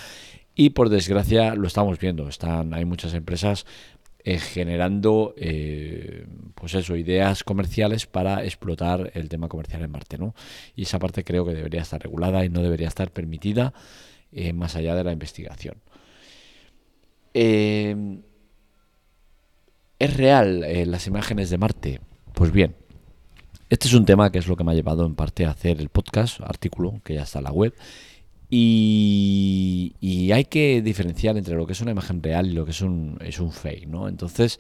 Y 0.56 0.72
por 0.72 0.90
desgracia 0.90 1.56
lo 1.56 1.68
estamos 1.68 2.00
viendo. 2.00 2.30
Están, 2.30 2.74
hay 2.74 2.86
muchas 2.86 3.13
empresas 3.13 3.66
eh, 4.24 4.38
generando 4.38 5.34
eh, 5.36 6.28
pues 6.54 6.75
eso, 6.75 6.96
ideas 6.96 7.44
comerciales 7.44 8.06
para 8.06 8.44
explotar 8.46 9.12
el 9.16 9.28
tema 9.30 9.48
comercial 9.48 9.82
en 9.82 9.90
Marte, 9.90 10.20
¿no? 10.20 10.36
Y 10.75 10.84
esa 10.84 11.00
parte 11.00 11.24
creo 11.24 11.44
que 11.44 11.56
debería 11.56 11.82
estar 11.82 12.01
regulada 12.01 12.46
y 12.46 12.50
no 12.50 12.62
debería 12.62 12.88
estar 12.88 13.12
permitida 13.12 13.74
eh, 14.32 14.54
más 14.54 14.75
allá 14.75 14.94
de 14.94 15.04
la 15.04 15.12
investigación. 15.12 15.78
¿Es 17.33 18.07
real 20.17 20.65
las 20.91 21.07
imágenes 21.07 21.50
de 21.50 21.57
Marte? 21.57 22.01
Pues 22.33 22.51
bien, 22.51 22.75
este 23.71 23.88
es 23.88 23.93
un 23.93 24.05
tema 24.05 24.31
que 24.31 24.39
es 24.39 24.47
lo 24.47 24.57
que 24.57 24.65
me 24.65 24.71
ha 24.73 24.75
llevado 24.75 25.05
en 25.05 25.15
parte 25.15 25.45
a 25.45 25.51
hacer 25.51 25.79
el 25.79 25.88
podcast, 25.88 26.41
artículo 26.41 27.00
que 27.05 27.13
ya 27.13 27.23
está 27.23 27.39
en 27.39 27.45
la 27.45 27.53
web, 27.53 27.73
y, 28.50 30.29
hay 30.33 30.43
que 30.43 30.81
diferenciar 30.81 31.38
entre 31.38 31.55
lo 31.55 31.65
que 31.65 31.71
es 31.71 31.79
una 31.79 31.91
imagen 31.91 32.21
real 32.21 32.47
y 32.47 32.51
lo 32.51 32.65
que 32.65 32.71
es 32.71 32.81
un, 32.81 33.17
es 33.21 33.39
un 33.39 33.53
fake, 33.53 33.88
¿no? 33.88 34.09
Entonces, 34.09 34.59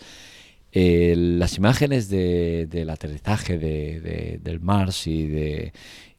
eh, 0.71 1.13
las 1.17 1.57
imágenes 1.57 2.07
del 2.07 2.89
aterrizaje 2.89 3.57
de, 3.57 4.39
del 4.41 4.61
Mars 4.61 5.07
y 5.07 5.27
de 5.27 5.73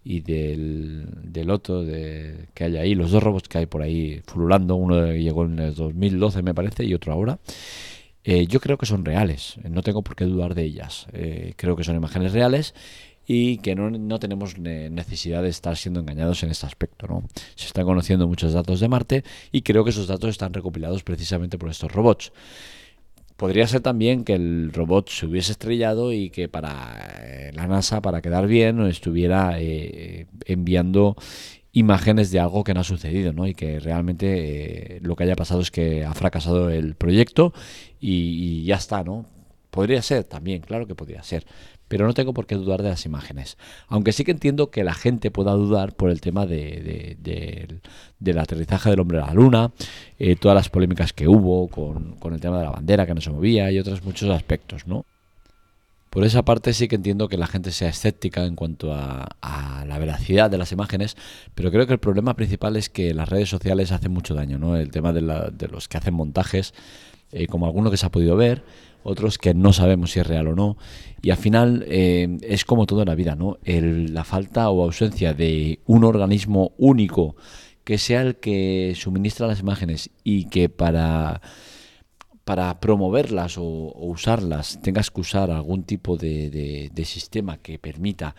y 0.05 0.21
del, 0.21 1.07
del 1.23 1.51
otro 1.51 1.85
de, 1.85 2.49
que 2.55 2.65
hay 2.65 2.77
ahí, 2.77 2.95
los 2.95 3.11
dos 3.11 3.23
robots 3.23 3.49
que 3.49 3.59
hay 3.59 3.67
por 3.67 3.83
ahí 3.83 4.21
fululando, 4.27 4.75
uno 4.75 5.13
llegó 5.13 5.45
en 5.45 5.59
el 5.59 5.75
2012 5.75 6.43
me 6.43 6.55
parece 6.55 6.85
y 6.85 6.95
otro 6.95 7.13
ahora, 7.13 7.39
eh, 8.25 8.47
yo 8.47 8.61
creo 8.61 8.79
que 8.79 8.87
son 8.87 9.05
reales, 9.05 9.57
no 9.69 9.83
tengo 9.83 10.03
por 10.03 10.17
qué 10.17 10.25
dudar 10.25 10.55
de 10.55 10.65
ellas, 10.65 11.07
eh, 11.13 11.55
creo 11.57 11.77
que 11.77 11.85
son 11.85 11.97
imágenes 11.97 12.33
reales 12.33 12.75
y 13.27 13.59
que 13.59 13.75
no, 13.75 13.91
no, 13.91 14.19
tenemos 14.19 14.59
necesidad 14.59 15.43
de 15.43 15.49
estar 15.49 15.77
siendo 15.77 16.01
engañados 16.01 16.43
en 16.43 16.51
este 16.51 16.67
aspecto. 16.67 17.07
¿no? 17.07 17.23
Se 17.55 17.67
están 17.67 17.85
conociendo 17.85 18.27
muchos 18.27 18.53
datos 18.53 18.81
de 18.81 18.89
Marte 18.89 19.25
y 19.53 19.63
creo 19.63 19.85
que 19.85 19.91
esos 19.91 20.09
datos 20.09 20.31
están 20.31 20.53
recopilados 20.53 21.05
precisamente 21.05 21.57
por 21.57 21.71
estos 21.71 21.93
robots. 21.93 22.33
Podría 23.43 23.67
ser 23.67 23.81
también 23.81 24.23
que 24.23 24.35
el 24.35 24.71
robot 24.73 25.09
se 25.09 25.27
hubiese 25.27 25.51
estrellado 25.51 26.13
y 26.13 26.31
que 26.31 26.49
para 26.49 27.11
eh, 27.25 27.51
la 27.53 27.67
NASA, 27.67 28.01
para 28.01 28.23
quedar 28.23 28.47
bien, 28.47 28.81
estuviera 28.87 29.59
eh, 29.59 30.29
enviando 30.45 31.17
imágenes 31.73 32.31
de 32.31 32.39
algo 32.39 32.63
que 32.63 32.73
no 32.73 32.83
ha 32.83 32.85
sucedido, 32.85 33.33
¿no? 33.33 33.49
Y 33.49 33.55
que 33.55 33.81
realmente 33.81 34.99
eh, 34.99 35.01
lo 35.03 35.17
que 35.17 35.25
haya 35.25 35.35
pasado 35.35 35.61
es 35.61 35.73
que 35.73 36.05
ha 36.05 36.15
fracasado 36.15 36.71
el 36.71 36.95
proyecto 36.95 37.53
y, 37.99 38.61
y, 38.61 38.65
ya 38.65 38.77
está, 38.77 39.03
¿no? 39.03 39.27
Podría 39.71 40.03
ser 40.03 40.23
también, 40.23 40.63
claro 40.63 40.87
que 40.87 40.95
podría 40.95 41.25
ser 41.25 41.45
pero 41.93 42.07
no 42.07 42.15
tengo 42.15 42.33
por 42.33 42.47
qué 42.47 42.55
dudar 42.55 42.83
de 42.83 42.89
las 42.89 43.05
imágenes. 43.05 43.59
Aunque 43.87 44.13
sí 44.13 44.25
que 44.25 44.31
entiendo 44.31 44.71
que 44.71 44.83
la 44.83 44.95
gente 44.95 45.31
pueda 45.31 45.53
dudar 45.53 45.95
por 45.95 46.09
el 46.09 46.23
tema 46.23 46.47
de, 46.47 47.19
del 48.19 48.39
aterrizaje 48.39 48.89
del 48.89 49.01
hombre 49.01 49.19
a 49.19 49.27
la 49.27 49.35
luna, 49.35 49.73
eh, 50.19 50.35
todas 50.37 50.55
las 50.55 50.71
polémicas 50.71 51.13
que 51.13 51.29
hubo 51.29 51.69
con, 51.69 52.17
el 52.33 52.41
tema 52.41 52.61
de 52.61 52.65
la 52.65 52.71
bandera 52.71 53.05
que 53.05 53.13
no 53.13 53.21
se 53.21 53.29
movía 53.29 53.71
y 53.71 53.79
otros 53.79 54.03
muchos 54.05 54.31
aspectos, 54.31 54.87
¿no? 54.87 55.05
Por 56.09 56.25
esa 56.25 56.43
parte 56.47 56.73
sí 56.73 56.89
que 56.89 56.97
entiendo 56.97 57.29
que 57.29 57.37
la 57.37 57.47
gente 57.47 57.71
sea 57.73 57.91
escéptica 57.91 58.47
en 58.47 58.57
cuanto 58.57 58.95
a, 58.95 59.85
la 59.87 59.99
veracidad 59.99 60.51
de 60.51 60.57
las 60.57 60.73
imágenes, 60.73 61.19
pero 61.55 61.71
creo 61.71 61.87
que 61.87 61.93
el 61.93 61.99
problema 61.99 62.33
principal 62.33 62.77
es 62.77 62.89
que 62.89 63.13
las 63.13 63.29
redes 63.29 63.51
sociales 63.51 63.93
hacen 63.93 64.13
mucho 64.13 64.33
daño, 64.33 64.57
¿no? 64.57 64.79
El 64.79 64.91
tema 64.91 65.13
de, 65.13 65.21
los 65.21 65.89
que 65.89 65.99
hacen 65.99 66.15
montajes, 66.15 66.73
eh, 67.33 67.49
como 67.49 67.67
alguno 67.67 67.91
que 67.91 67.99
se 67.99 68.07
ha 68.07 68.11
podido 68.11 68.35
ver, 68.35 68.65
otros 69.03 69.39
que 69.39 69.55
no 69.55 69.73
sabemos 69.73 70.13
si 70.13 70.21
es 70.21 70.27
real 70.27 70.49
o 70.49 70.55
no. 70.55 70.77
Y 71.23 71.31
al 71.31 71.37
final 71.37 71.85
eh, 71.89 72.39
es 72.43 72.65
como 72.65 72.87
todo 72.87 73.03
en 73.03 73.09
la 73.09 73.15
vida, 73.15 73.35
¿no? 73.37 73.59
la 73.65 74.25
falta 74.25 74.71
o 74.71 74.83
ausencia 74.83 75.35
de 75.35 75.81
un 75.87 76.05
organismo 76.05 76.73
único 76.79 77.37
que 77.85 77.99
sea 77.99 78.23
el 78.23 78.37
que 78.37 78.95
suministra 78.97 79.47
las 79.47 79.61
imágenes 79.61 80.11
y 80.25 80.45
que 80.47 80.69
para 80.69 81.41
para 82.45 82.81
promoverlas 82.81 83.57
o, 83.57 83.63
usarlas 83.63 84.81
tengas 84.83 85.11
que 85.11 85.21
usar 85.21 85.51
algún 85.51 85.85
tipo 85.85 86.17
de, 86.17 86.91
sistema 87.05 87.59
que 87.59 87.79
permita 87.79 88.35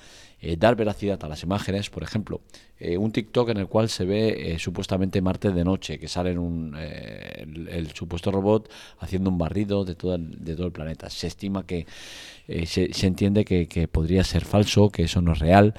eh, 0.46 0.58
dar 0.58 0.76
veracidad 0.76 1.24
a 1.24 1.30
las 1.30 1.42
imágenes, 1.44 1.90
por 1.90 2.04
ejemplo, 2.04 2.42
eh, 2.78 2.98
un 2.98 3.14
TikTok 3.14 3.48
en 3.52 3.58
el 3.60 3.68
cual 3.68 3.88
se 3.88 4.04
ve 4.04 4.52
eh, 4.52 4.60
supuestamente 4.60 5.22
Marte 5.22 5.52
de 5.52 5.64
noche, 5.64 5.98
que 5.98 6.10
sale 6.10 6.38
un, 6.38 6.76
el, 6.76 7.92
supuesto 7.94 8.30
robot 8.30 8.70
haciendo 9.00 9.30
un 9.30 9.38
barrido 9.38 9.86
de 9.86 9.96
todo 9.96 10.16
el, 10.16 10.38
el 10.46 10.72
planeta. 10.74 11.10
Se 11.10 11.28
estima 11.28 11.66
que 11.66 11.88
se, 12.66 12.94
se, 12.94 13.08
entiende 13.08 13.46
que, 13.46 13.88
podría 13.88 14.26
ser 14.26 14.44
falso, 14.44 14.90
que 14.90 15.04
eso 15.04 15.22
no 15.22 15.32
es 15.32 15.40
real. 15.40 15.76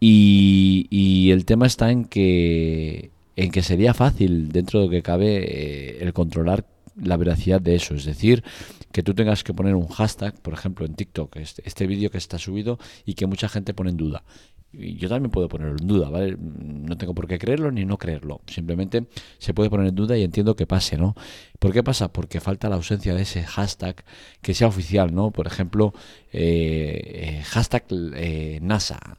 Y, 0.00 0.86
y 0.88 1.30
el 1.32 1.44
tema 1.44 1.66
está 1.66 1.90
en 1.90 2.06
que 2.06 3.10
en 3.36 3.50
que 3.50 3.62
sería 3.62 3.92
fácil 3.92 4.50
dentro 4.50 4.80
de 4.80 4.86
lo 4.86 4.90
que 4.90 5.02
cabe 5.02 6.02
el 6.02 6.14
controlar 6.14 6.64
la 6.96 7.18
veracidad 7.18 7.60
de 7.60 7.74
eso. 7.74 7.94
Es 7.94 8.06
decir, 8.06 8.44
que 8.92 9.02
tú 9.02 9.14
tengas 9.14 9.44
que 9.44 9.54
poner 9.54 9.74
un 9.74 9.88
hashtag, 9.88 10.40
por 10.40 10.54
ejemplo, 10.54 10.84
en 10.86 10.94
TikTok, 10.94 11.36
este, 11.36 11.62
este 11.66 11.86
vídeo 11.86 12.10
que 12.10 12.18
está 12.18 12.38
subido 12.38 12.78
y 13.04 13.14
que 13.14 13.26
mucha 13.26 13.48
gente 13.48 13.74
pone 13.74 13.90
en 13.90 13.96
duda. 13.96 14.24
Y 14.72 14.96
yo 14.96 15.08
también 15.08 15.30
puedo 15.30 15.48
ponerlo 15.48 15.76
en 15.80 15.86
duda, 15.86 16.10
¿vale? 16.10 16.36
No 16.38 16.96
tengo 16.96 17.12
por 17.12 17.26
qué 17.26 17.38
creerlo 17.38 17.72
ni 17.72 17.84
no 17.84 17.98
creerlo. 17.98 18.40
Simplemente 18.46 19.06
se 19.38 19.52
puede 19.52 19.68
poner 19.68 19.88
en 19.88 19.94
duda 19.96 20.16
y 20.16 20.22
entiendo 20.22 20.54
que 20.54 20.66
pase, 20.66 20.96
¿no? 20.96 21.16
¿Por 21.58 21.72
qué 21.72 21.82
pasa? 21.82 22.12
Porque 22.12 22.40
falta 22.40 22.68
la 22.68 22.76
ausencia 22.76 23.14
de 23.14 23.22
ese 23.22 23.42
hashtag 23.42 24.04
que 24.40 24.54
sea 24.54 24.68
oficial, 24.68 25.12
¿no? 25.12 25.32
Por 25.32 25.48
ejemplo, 25.48 25.92
eh, 26.32 27.40
eh, 27.40 27.42
hashtag 27.46 27.84
eh, 27.90 28.60
NASA, 28.62 29.18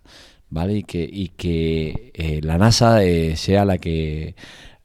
¿vale? 0.50 0.78
Y 0.78 0.84
que, 0.84 1.10
y 1.12 1.30
que 1.30 2.40
la 2.44 2.58
NASA 2.58 3.00
sea 3.36 3.66
la 3.66 3.78
que 3.78 4.36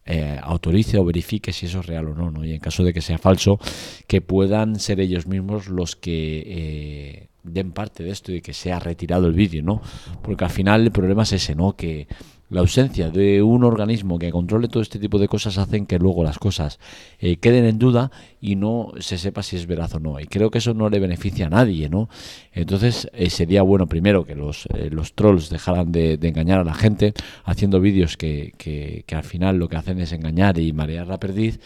eh, 0.07 0.39
autorice 0.43 0.99
o 0.99 1.05
verifique 1.05 1.53
si 1.53 1.67
eso 1.67 1.81
es 1.81 1.87
real 1.87 2.09
o 2.09 2.15
no, 2.15 2.31
no, 2.31 2.45
y 2.45 2.53
en 2.53 2.61
caso 2.61 2.85
de 2.85 2.93
que 2.93 3.01
sea 3.01 3.19
falso, 3.19 3.59
que 4.07 4.21
puedan 4.21 4.79
ser 4.79 5.01
ellos 5.01 5.27
mismos 5.27 5.69
los 5.69 5.97
que 5.97 6.45
eh, 6.47 7.29
den 7.43 7.73
parte 7.73 8.05
de 8.05 8.11
esto 8.11 8.33
y 8.33 8.41
que 8.41 8.55
sea 8.55 8.79
retirado 8.79 9.27
el 9.27 9.33
vídeo, 9.33 9.63
¿no? 9.63 9.83
Porque 10.23 10.45
al 10.45 10.51
final 10.51 10.83
el 10.83 10.93
problema 10.93 11.25
es 11.25 11.33
ese, 11.33 11.55
¿no? 11.55 11.77
Que 11.77 12.07
la 12.49 12.61
ausencia 12.61 13.11
de 13.11 13.43
un 13.43 13.65
organismo 13.65 14.19
que 14.19 14.31
controle 14.31 14.69
todo 14.69 14.83
este 14.83 14.99
tipo 14.99 15.19
de 15.19 15.29
cosas 15.29 15.59
hacen 15.59 15.87
que 15.87 15.99
luego 15.99 16.23
las 16.23 16.39
cosas 16.39 16.79
eh, 17.19 17.39
queden 17.39 17.65
en 17.65 17.79
duda 17.79 18.11
y 18.41 18.55
no 18.55 18.93
se 19.01 19.19
sepa 19.19 19.43
si 19.43 19.57
es 19.57 19.67
veraz 19.67 19.95
o 19.95 20.01
no. 20.01 20.21
Y 20.21 20.27
creo 20.27 20.51
que 20.51 20.59
eso 20.59 20.73
no 20.73 20.89
le 20.89 21.01
beneficia 21.01 21.47
a 21.47 21.51
nadie, 21.51 21.89
¿no? 21.89 22.09
Entonces 22.53 23.09
eh, 23.13 23.31
sería 23.31 23.63
bueno 23.63 23.87
primero 23.87 24.25
que 24.25 24.37
los, 24.37 24.67
eh, 24.75 24.91
los 24.91 25.15
trolls 25.15 25.51
dejaran 25.51 25.91
de, 25.91 26.19
engañar 26.23 26.61
a 26.61 26.65
la 26.65 26.75
gente 26.75 27.15
haciendo 27.45 27.81
vídeos 27.81 28.17
que, 28.17 28.53
que, 28.59 29.05
al 29.15 29.25
final 29.25 29.57
lo 29.57 29.69
que 29.69 29.77
hacen 29.77 30.01
es 30.01 30.13
engañar 30.13 30.59
y 30.59 30.73
marear 30.73 31.07
la 31.07 31.19
perdiz. 31.19 31.61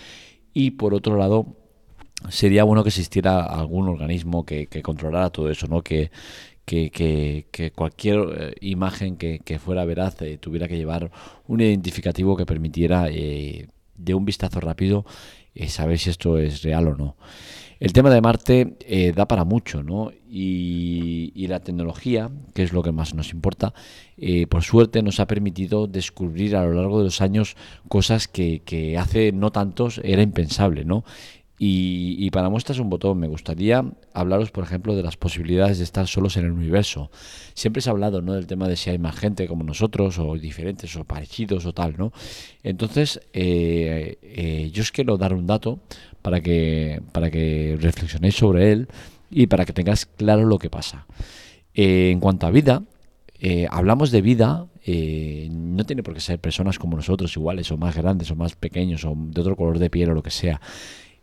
Y 0.52 0.72
por 0.72 0.94
otro 0.94 1.16
lado, 1.16 1.56
sería 2.28 2.64
bueno 2.64 2.82
que 2.82 2.88
existiera 2.88 3.42
algún 3.42 3.88
organismo 3.88 4.44
que, 4.44 4.66
que 4.66 4.82
controlara 4.82 5.30
todo 5.30 5.50
eso, 5.50 5.66
¿no? 5.66 5.82
Que, 5.82 6.10
que, 6.70 7.72
cualquier 7.74 8.18
eh, 8.18 8.54
imagen 8.60 9.16
que, 9.16 9.58
fuera 9.58 9.84
veraz 9.84 10.22
eh, 10.22 10.38
tuviera 10.38 10.68
que 10.68 10.76
llevar 10.76 11.10
un 11.48 11.60
identificativo 11.60 12.36
que 12.36 12.46
permitiera 12.46 13.08
eh, 13.10 13.66
de 13.96 14.14
un 14.14 14.24
vistazo 14.24 14.60
rápido 14.60 15.04
saber 15.66 15.98
si 15.98 16.10
esto 16.10 16.38
es 16.38 16.62
real 16.62 16.88
o 16.88 16.94
no. 16.94 17.16
El 17.80 17.92
tema 17.92 18.10
de 18.10 18.20
Marte 18.20 19.12
da 19.14 19.26
para 19.26 19.44
mucho, 19.44 19.82
¿no? 19.82 20.12
Y, 20.30 21.46
la 21.48 21.60
tecnología, 21.60 22.30
que 22.54 22.62
es 22.62 22.72
lo 22.72 22.82
que 22.82 22.92
más 22.92 23.14
nos 23.14 23.32
importa, 23.32 23.74
por 24.48 24.62
suerte 24.62 25.02
nos 25.02 25.18
ha 25.18 25.26
permitido 25.26 25.88
descubrir 25.88 26.54
a 26.54 26.64
lo 26.64 26.74
largo 26.74 26.98
de 26.98 27.04
los 27.04 27.20
años 27.20 27.56
cosas 27.88 28.28
que 28.28 28.96
hace 28.98 29.32
no 29.32 29.50
tantos 29.50 30.00
era 30.04 30.22
impensable, 30.22 30.84
¿no? 30.84 31.04
Y, 31.62 32.30
para 32.30 32.48
muestras 32.48 32.78
un 32.78 32.88
botón, 32.88 33.18
me 33.18 33.28
gustaría 33.28 33.84
hablaros, 34.14 34.50
por 34.50 34.64
ejemplo, 34.64 34.96
de 34.96 35.02
las 35.02 35.18
posibilidades 35.18 35.76
de 35.76 35.84
estar 35.84 36.06
solos 36.06 36.38
en 36.38 36.46
el 36.46 36.52
universo. 36.52 37.10
Siempre 37.52 37.82
se 37.82 37.90
ha 37.90 37.92
hablado 37.92 38.22
¿no? 38.22 38.32
del 38.32 38.46
tema 38.46 38.66
de 38.66 38.76
si 38.76 38.88
hay 38.88 38.98
más 38.98 39.14
gente 39.14 39.46
como 39.46 39.62
nosotros, 39.62 40.18
o 40.18 40.38
diferentes, 40.38 40.96
o 40.96 41.04
parecidos, 41.04 41.66
o 41.66 41.74
tal, 41.74 41.96
¿no? 41.98 42.14
Entonces, 42.62 43.20
eh, 43.34 44.16
eh, 44.22 44.70
yo 44.72 44.80
os 44.80 44.90
quiero 44.90 45.18
dar 45.18 45.34
un 45.34 45.46
dato 45.46 45.80
para 46.22 46.40
que, 46.40 47.02
para 47.12 47.30
que 47.30 47.76
reflexionéis 47.78 48.36
sobre 48.36 48.72
él 48.72 48.88
y 49.30 49.46
para 49.46 49.66
que 49.66 49.74
tengáis 49.74 50.06
claro 50.06 50.46
lo 50.46 50.58
que 50.58 50.70
pasa. 50.70 51.04
Eh, 51.74 52.10
en 52.10 52.20
cuanto 52.20 52.46
a 52.46 52.50
vida, 52.50 52.84
hablamos 53.68 54.10
de 54.12 54.22
vida 54.22 54.66
no 55.50 55.84
tiene 55.84 56.02
por 56.02 56.14
qué 56.14 56.20
ser 56.20 56.38
personas 56.38 56.78
como 56.78 56.96
nosotros, 56.96 57.36
iguales 57.36 57.70
o 57.70 57.76
más 57.76 57.94
grandes 57.94 58.30
o 58.30 58.34
más 58.34 58.56
pequeños 58.56 59.04
o 59.04 59.14
de 59.14 59.42
otro 59.42 59.56
color 59.56 59.78
de 59.78 59.90
piel 59.90 60.08
o 60.08 60.14
lo 60.14 60.22
que 60.22 60.30
sea. 60.30 60.58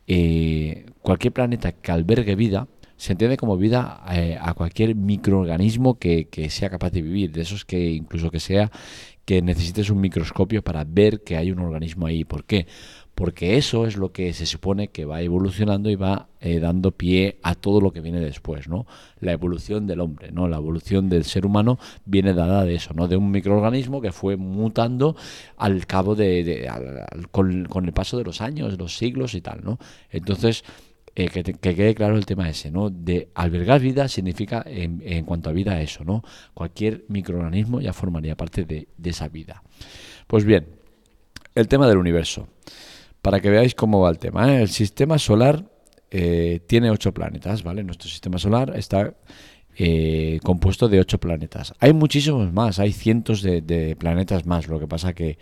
Eh, 0.08 0.86
cualquier 1.02 1.34
planeta 1.34 1.74
que 1.74 1.92
albergue 1.92 2.36
vida 2.36 2.68
se 2.96 3.12
entiende 3.12 3.38
como 3.38 3.58
vida 3.58 4.04
eh, 4.12 4.38
a 4.42 4.54
cualquier 4.54 4.96
microorganismo 4.96 6.00
que, 6.00 6.30
que, 6.30 6.50
sea 6.50 6.70
capaz 6.70 6.92
de 6.92 7.02
vivir, 7.02 7.32
de 7.32 7.42
esos 7.42 7.66
que 7.66 7.92
incluso 7.92 8.32
que 8.32 8.40
sea 8.40 8.72
que 9.26 9.42
necesites 9.42 9.90
un 9.90 10.00
microscopio 10.00 10.64
para 10.64 10.86
ver 10.86 11.22
que 11.22 11.36
hay 11.36 11.52
un 11.52 11.60
organismo 11.60 12.06
ahí. 12.06 12.24
¿Por 12.24 12.46
qué? 12.46 12.66
Porque 13.18 13.58
eso 13.58 13.88
es 13.88 13.98
lo 13.98 14.12
que 14.12 14.32
se 14.32 14.46
supone 14.46 14.90
que 14.90 15.04
va 15.04 15.24
evolucionando 15.24 15.90
y 15.90 15.96
va 15.96 16.30
eh, 16.40 16.60
dando 16.60 16.92
pie 16.92 17.40
a 17.42 17.56
todo 17.56 17.82
lo 17.82 17.92
que 17.92 18.00
viene 18.00 18.20
después, 18.20 18.68
¿no? 18.68 18.86
La 19.22 19.32
evolución 19.32 19.88
del 19.88 20.02
hombre, 20.02 20.32
¿no? 20.32 20.48
La 20.48 20.58
evolución 20.58 21.10
del 21.10 21.24
ser 21.24 21.44
humano 21.48 21.80
viene 22.06 22.36
dada 22.36 22.64
de 22.64 22.76
eso, 22.76 22.94
¿no? 22.94 23.08
De 23.08 23.18
un 23.18 23.32
microorganismo 23.32 24.02
que 24.02 24.12
fue 24.12 24.38
mutando 24.38 25.16
al 25.58 25.88
cabo 25.88 26.14
de, 26.14 26.70
con, 27.32 27.86
el 27.86 27.92
paso 27.92 28.20
de 28.20 28.24
los 28.24 28.40
años, 28.40 28.78
los 28.78 28.96
siglos 28.96 29.34
y 29.34 29.42
tal, 29.42 29.64
¿no? 29.64 29.80
Entonces 30.12 30.64
eh, 31.16 31.30
que, 31.30 31.44
quede 31.44 31.96
claro 31.96 32.18
el 32.18 32.26
tema 32.28 32.48
ese, 32.48 32.70
¿no? 32.70 32.92
De 32.92 33.30
albergar 33.34 33.82
vida 33.82 34.08
significa 34.10 34.64
en, 34.64 35.02
en, 35.04 35.26
cuanto 35.26 35.50
a 35.50 35.54
vida 35.54 35.82
eso, 35.82 36.04
¿no? 36.04 36.24
Cualquier 36.54 37.04
microorganismo 37.08 37.82
ya 37.82 37.94
formaría 37.94 38.38
parte 38.38 38.64
de, 38.64 38.90
de 38.96 39.10
esa 39.10 39.28
vida. 39.28 39.64
Pues 40.28 40.46
bien, 40.46 40.68
el 41.56 41.68
tema 41.68 41.88
del 41.88 41.98
universo 41.98 42.48
para 43.28 43.42
que 43.42 43.50
veáis 43.50 43.76
cómo 43.76 44.00
va 44.00 44.10
el 44.10 44.20
tema. 44.20 44.54
¿eh? 44.54 44.62
El 44.62 44.70
sistema 44.70 45.20
solar 45.20 45.62
eh, 46.12 46.62
tiene 46.66 46.90
ocho 46.90 47.14
planetas, 47.14 47.62
¿vale? 47.62 47.84
Nuestro 47.84 48.08
sistema 48.08 48.38
solar 48.38 48.72
está 48.78 49.16
eh, 49.76 50.40
compuesto 50.44 50.88
de 50.88 51.02
ocho 51.02 51.20
planetas. 51.20 51.74
Hay 51.82 51.92
muchísimos 51.92 52.54
más, 52.54 52.80
hay 52.80 52.94
cientos 52.94 53.42
de, 53.42 53.98
planetas 54.00 54.46
más. 54.46 54.70
Lo 54.70 54.80
que 54.80 54.88
pasa 54.88 55.12
que 55.12 55.40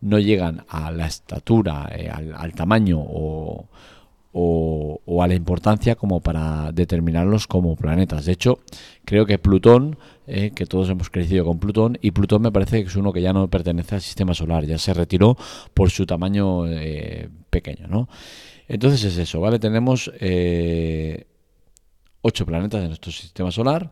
no 0.00 0.18
llegan 0.18 0.64
a 0.68 0.90
la 0.90 1.06
estatura, 1.06 1.88
al, 2.36 2.54
tamaño 2.54 2.98
o, 2.98 3.68
o, 4.32 5.22
a 5.22 5.26
la 5.26 5.34
importancia 5.34 5.96
como 5.96 6.20
para 6.20 6.70
determinarlos 6.72 7.46
como 7.46 7.76
planetas. 7.76 8.26
De 8.26 8.32
hecho, 8.32 8.60
creo 9.04 9.26
que 9.26 9.38
Plutón, 9.38 9.98
eh, 10.26 10.52
que 10.54 10.66
todos 10.66 10.88
hemos 10.90 11.10
crecido 11.10 11.44
con 11.44 11.58
Plutón, 11.58 11.98
y 12.00 12.10
Plutón 12.10 12.42
me 12.42 12.52
parece 12.52 12.82
que 12.82 12.88
es 12.88 12.96
uno 12.96 13.12
que 13.12 13.22
ya 13.22 13.32
no 13.32 13.48
pertenece 13.48 13.96
al 13.96 14.00
sistema 14.02 14.34
solar, 14.34 14.64
ya 14.64 14.78
se 14.78 14.94
retiró 14.94 15.36
por 15.74 15.90
su 15.90 16.06
tamaño 16.06 16.66
eh, 16.66 17.28
pequeño, 17.50 17.88
¿no? 17.88 18.08
Entonces 18.68 19.02
es 19.04 19.18
eso, 19.18 19.40
¿vale? 19.40 19.58
Tenemos 19.58 20.12
eh, 20.20 21.26
ocho 22.20 22.44
planetas 22.44 22.82
en 22.82 22.88
nuestro 22.88 23.12
sistema 23.12 23.50
solar, 23.50 23.90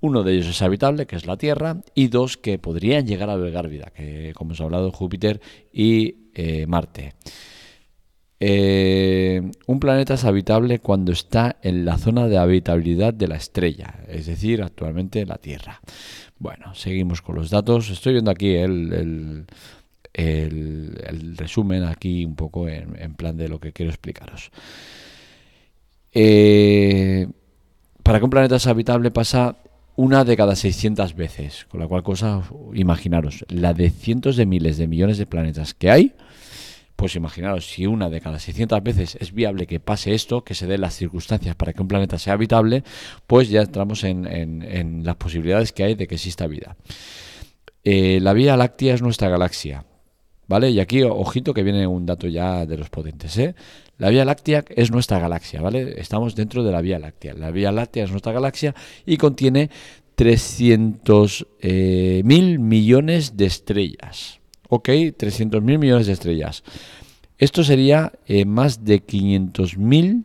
Uno 0.00 0.22
de 0.22 0.34
ellos 0.34 0.48
es 0.48 0.60
habitable, 0.60 1.06
que 1.06 1.16
es 1.16 1.26
la 1.26 1.38
Tierra, 1.38 1.80
y 1.94 2.08
dos 2.08 2.36
que 2.36 2.58
podrían 2.58 3.06
llegar 3.06 3.30
a 3.30 3.32
albergar 3.32 3.66
vida, 3.68 3.90
que 3.96 4.32
como 4.34 4.50
hemos 4.50 4.60
hablado, 4.60 4.92
Júpiter 4.92 5.40
y 5.72 6.16
Marte. 6.68 7.14
Eh, 8.38 9.50
un 9.66 9.80
planeta 9.80 10.14
es 10.14 10.24
habitable 10.24 10.78
cuando 10.78 11.12
está 11.12 11.56
en 11.62 11.84
la 11.84 11.96
zona 11.96 12.26
de 12.28 12.36
habitabilidad 12.36 13.14
de 13.14 13.28
la 13.28 13.36
estrella, 13.36 14.00
es 14.08 14.26
decir, 14.26 14.62
actualmente 14.62 15.24
la 15.24 15.38
Tierra. 15.38 15.80
Bueno, 16.38 16.74
seguimos 16.74 17.22
con 17.22 17.36
los 17.36 17.50
datos. 17.50 17.88
Estoy 17.88 18.12
viendo 18.12 18.30
aquí 18.30 18.54
el, 18.54 19.46
resumen, 21.36 21.84
aquí 21.84 22.24
un 22.24 22.36
poco 22.36 22.68
en, 22.68 23.14
plan 23.14 23.36
de 23.36 23.48
lo 23.48 23.58
que 23.58 23.72
quiero 23.72 23.90
explicaros. 23.90 24.50
Eh, 26.12 27.26
para 28.02 28.18
que 28.18 28.24
un 28.24 28.30
planeta 28.30 28.58
sea 28.58 28.72
habitable 28.72 29.10
pasa 29.10 29.56
una 29.96 30.24
de 30.24 30.36
cada 30.36 30.56
600 30.56 31.14
veces, 31.14 31.64
con 31.70 31.80
la 31.80 31.88
cual 31.88 32.02
cosa, 32.02 32.42
imaginaros, 32.74 33.46
la 33.48 33.72
de 33.72 33.88
cientos 33.88 34.36
de 34.36 34.44
miles 34.44 34.76
de 34.76 34.86
millones 34.86 35.16
de 35.16 35.26
planetas 35.26 35.72
que 35.72 35.90
hay, 35.90 36.12
pues 36.96 37.14
imaginaros, 37.14 37.66
si 37.66 37.86
una 37.86 38.08
de 38.08 38.20
cada 38.20 38.38
600 38.38 38.82
veces 38.82 39.16
es 39.20 39.32
viable 39.32 39.66
que 39.66 39.80
pase 39.80 40.14
esto, 40.14 40.42
que 40.42 40.54
se 40.54 40.66
den 40.66 40.80
las 40.80 40.94
circunstancias 40.94 41.54
para 41.54 41.72
que 41.72 41.82
un 41.82 41.88
planeta 41.88 42.18
sea 42.18 42.32
habitable, 42.32 42.82
pues 43.26 43.50
ya 43.50 43.60
entramos 43.60 44.02
en, 44.02 45.04
las 45.04 45.16
posibilidades 45.16 45.72
que 45.72 45.84
hay 45.84 45.94
de 45.94 46.06
que 46.08 46.14
exista 46.14 46.46
vida. 46.46 46.76
Eh, 47.84 48.18
la 48.20 48.32
Vía 48.32 48.56
Láctea 48.56 48.94
es 48.94 49.02
nuestra 49.02 49.28
galaxia, 49.28 49.84
¿vale? 50.48 50.70
Y 50.70 50.80
aquí, 50.80 51.02
ojito, 51.02 51.54
que 51.54 51.62
viene 51.62 51.86
un 51.86 52.06
dato 52.06 52.26
ya 52.26 52.66
de 52.66 52.78
los 52.78 52.88
potentes, 52.88 53.36
¿eh? 53.36 53.54
La 53.98 54.08
Vía 54.08 54.24
Láctea 54.24 54.64
es 54.68 54.90
nuestra 54.90 55.18
galaxia, 55.18 55.60
¿vale? 55.60 56.00
Estamos 56.00 56.34
dentro 56.34 56.64
de 56.64 56.72
la 56.72 56.80
Vía 56.80 56.98
Láctea. 56.98 57.34
La 57.34 57.50
Vía 57.50 57.72
Láctea 57.72 58.04
es 58.04 58.10
nuestra 58.10 58.32
galaxia 58.32 58.74
y 59.04 59.16
contiene 59.16 59.70
300 60.16 61.46
eh, 61.60 62.22
mil 62.24 62.58
millones 62.58 63.36
de 63.36 63.46
estrellas. 63.46 64.40
Ok, 64.68 64.90
300 65.16 65.62
mil 65.62 65.78
millones 65.78 66.06
de 66.06 66.12
estrellas. 66.12 66.62
Esto 67.38 67.64
sería 67.64 68.12
eh, 68.26 68.44
más 68.44 68.84
de 68.84 69.00
500 69.00 69.76
mil, 69.76 70.24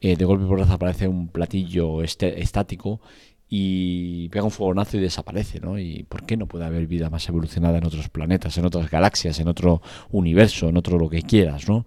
eh, 0.00 0.16
de 0.16 0.24
golpe 0.24 0.44
por 0.46 0.58
vez 0.58 0.70
aparece 0.70 1.08
un 1.08 1.28
platillo 1.28 2.02
este, 2.02 2.42
estático 2.42 3.00
y 3.48 4.28
pega 4.30 4.44
un 4.44 4.50
fogonazo 4.50 4.96
y 4.96 5.00
desaparece, 5.00 5.60
¿no? 5.60 5.78
¿Y 5.78 6.02
por 6.04 6.26
qué 6.26 6.36
no 6.36 6.46
puede 6.46 6.64
haber 6.64 6.86
vida 6.86 7.08
más 7.10 7.28
evolucionada 7.28 7.78
en 7.78 7.86
otros 7.86 8.08
planetas, 8.08 8.58
en 8.58 8.66
otras 8.66 8.90
galaxias, 8.90 9.38
en 9.38 9.48
otro 9.48 9.80
universo, 10.10 10.68
en 10.68 10.76
otro 10.76 10.98
lo 10.98 11.08
que 11.08 11.22
quieras, 11.22 11.68
¿no? 11.68 11.86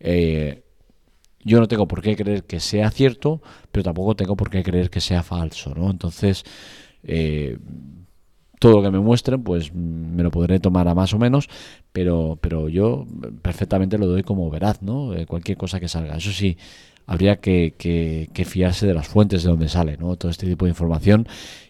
Eh, 0.00 0.64
yo 1.44 1.60
no 1.60 1.68
tengo 1.68 1.86
por 1.86 2.02
qué 2.02 2.16
creer 2.16 2.42
que 2.44 2.58
sea 2.58 2.90
cierto, 2.90 3.40
pero 3.70 3.84
tampoco 3.84 4.16
tengo 4.16 4.36
por 4.36 4.50
qué 4.50 4.64
creer 4.64 4.90
que 4.90 5.00
sea 5.00 5.22
falso, 5.22 5.74
¿no? 5.76 5.90
Entonces, 5.90 6.42
eh, 7.04 7.56
todo 8.58 8.72
lo 8.72 8.82
que 8.82 8.90
me 8.90 9.00
muestren, 9.00 9.42
pues 9.42 9.74
me 9.74 10.22
lo 10.22 10.30
podré 10.30 10.60
tomar 10.60 10.88
a 10.88 10.94
más 10.94 11.12
o 11.12 11.18
menos, 11.18 11.48
pero, 11.92 12.38
pero 12.40 12.68
yo 12.68 13.06
perfectamente 13.42 13.98
lo 13.98 14.06
doy 14.06 14.22
como 14.22 14.50
veraz, 14.50 14.82
¿no? 14.82 15.14
Eh, 15.14 15.26
cualquier 15.26 15.58
cosa 15.58 15.80
que 15.80 15.88
salga. 15.88 16.16
Eso 16.16 16.32
sí, 16.32 16.56
habría 17.06 17.36
que, 17.36 17.74
que, 17.78 18.44
fiarse 18.44 18.86
de 18.86 18.94
las 18.94 19.08
fuentes 19.08 19.42
de 19.42 19.50
donde 19.50 19.68
sale, 19.68 19.96
¿no? 19.96 20.16
Todo 20.16 20.30
este 20.30 20.46
tipo 20.46 20.64
de 20.64 20.70
información 20.70 21.26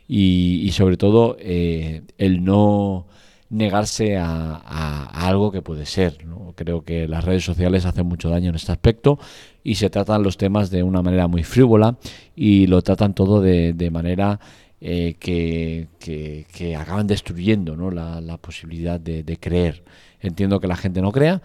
y, 0.08 0.70
sobre 0.72 0.96
todo 0.96 1.36
eh, 1.40 2.02
el 2.18 2.44
no 2.44 3.06
negarse 3.48 4.16
a, 4.16 5.06
algo 5.26 5.52
que 5.52 5.62
puede 5.62 5.86
ser. 5.86 6.24
¿no? 6.24 6.52
Creo 6.56 6.82
que 6.82 7.06
las 7.08 7.24
redes 7.24 7.44
sociales 7.44 7.84
hacen 7.86 8.06
mucho 8.06 8.28
daño 8.28 8.50
en 8.50 8.56
este 8.56 8.72
aspecto 8.72 9.18
y 9.62 9.76
se 9.76 9.90
tratan 9.90 10.22
los 10.22 10.36
temas 10.36 10.70
de 10.70 10.82
una 10.82 11.02
manera 11.02 11.28
muy 11.28 11.44
frívola 11.44 11.96
y 12.34 12.66
lo 12.66 12.82
tratan 12.82 13.14
todo 13.14 13.40
de, 13.40 13.72
de 13.72 13.90
manera 13.90 14.40
eh, 14.88 15.16
que, 15.18 15.88
que, 15.98 16.76
acaban 16.76 17.08
destruyendo 17.08 17.74
¿no? 17.74 17.90
la, 17.90 18.36
posibilidad 18.36 19.00
de, 19.00 19.36
creer. 19.40 19.82
Entiendo 20.20 20.60
que 20.60 20.68
la 20.68 20.76
gente 20.76 21.02
no 21.02 21.10
crea, 21.10 21.42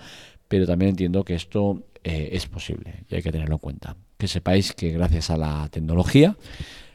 pero 0.48 0.68
también 0.68 0.90
entiendo 0.90 1.24
que 1.24 1.34
esto 1.34 1.82
eh, 2.04 2.30
es 2.34 2.46
posible 2.46 3.04
y 3.10 3.16
hay 3.16 3.24
que 3.24 3.32
tenerlo 3.32 3.56
en 3.56 3.60
cuenta. 3.60 3.96
Que 4.20 4.28
sepáis 4.28 4.74
que 4.74 4.92
gracias 4.92 5.32
a 5.32 5.38
la 5.38 5.68
tecnología, 5.72 6.38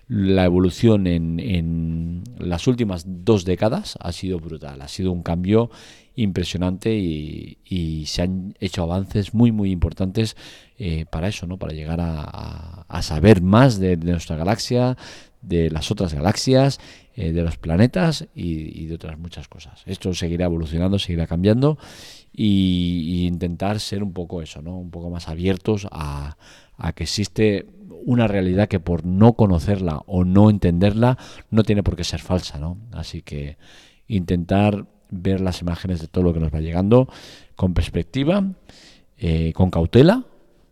la 0.07 0.45
evolución 0.45 1.09
en, 1.09 1.41
en, 1.41 2.23
las 2.39 2.69
últimas 2.69 3.05
dos 3.09 3.45
décadas 3.45 3.99
ha 4.01 4.13
sido 4.13 4.39
brutal, 4.39 4.81
ha 4.83 4.89
sido 4.89 5.11
un 5.11 5.25
cambio 5.25 5.69
impresionante 6.15 6.95
y, 6.95 8.05
se 8.07 8.23
han 8.23 8.55
hecho 8.61 8.85
avances 8.85 9.35
muy 9.35 9.51
muy 9.51 9.71
importantes 9.71 10.37
eh, 10.79 11.07
para 11.11 11.29
eso, 11.29 11.47
¿no? 11.47 11.59
para 11.59 11.73
llegar 11.73 12.01
a, 12.01 12.85
a, 12.89 13.03
saber 13.03 13.43
más 13.43 13.81
de, 13.81 13.97
nuestra 13.97 14.37
galaxia, 14.37 14.97
de 15.43 15.71
las 15.71 15.91
otras 15.91 16.15
galaxias, 16.15 16.81
eh, 17.15 17.33
de 17.33 17.43
los 17.43 17.57
planetas 17.57 18.27
y, 18.35 18.87
de 18.87 18.95
otras 18.95 19.19
muchas 19.19 19.49
cosas. 19.49 19.83
Esto 19.87 20.13
seguirá 20.13 20.45
evolucionando, 20.45 20.99
seguirá 20.99 21.27
cambiando 21.27 21.79
y, 22.33 23.27
intentar 23.27 23.81
ser 23.81 24.03
un 24.03 24.13
poco 24.13 24.43
eso, 24.43 24.61
¿no? 24.61 24.77
Un 24.79 24.91
poco 24.91 25.09
más 25.09 25.29
abiertos 25.29 25.89
a, 25.91 26.37
que 26.95 27.05
existe 27.05 27.67
una 28.05 28.29
realidad 28.29 28.69
que 28.69 28.81
por 28.81 29.07
no 29.07 29.33
conocerla 29.33 30.03
o 30.07 30.25
no 30.25 30.51
entenderla 30.51 31.17
no 31.51 31.63
tiene 31.63 31.83
por 31.83 31.97
qué 31.97 32.05
ser 32.05 32.21
falsa, 32.21 32.59
¿no? 32.59 32.77
Así 32.93 33.23
que 33.23 33.57
intentar 34.09 34.87
ver 35.11 35.41
las 35.41 35.63
imágenes 35.63 36.01
de 36.01 36.09
todo 36.09 36.23
lo 36.25 36.35
que 36.35 36.41
nos 36.41 36.55
va 36.55 36.61
llegando 36.61 37.09
con 37.55 37.73
perspectiva, 37.73 38.45
eh, 39.17 39.53
con 39.55 39.71
cautela, 39.71 40.25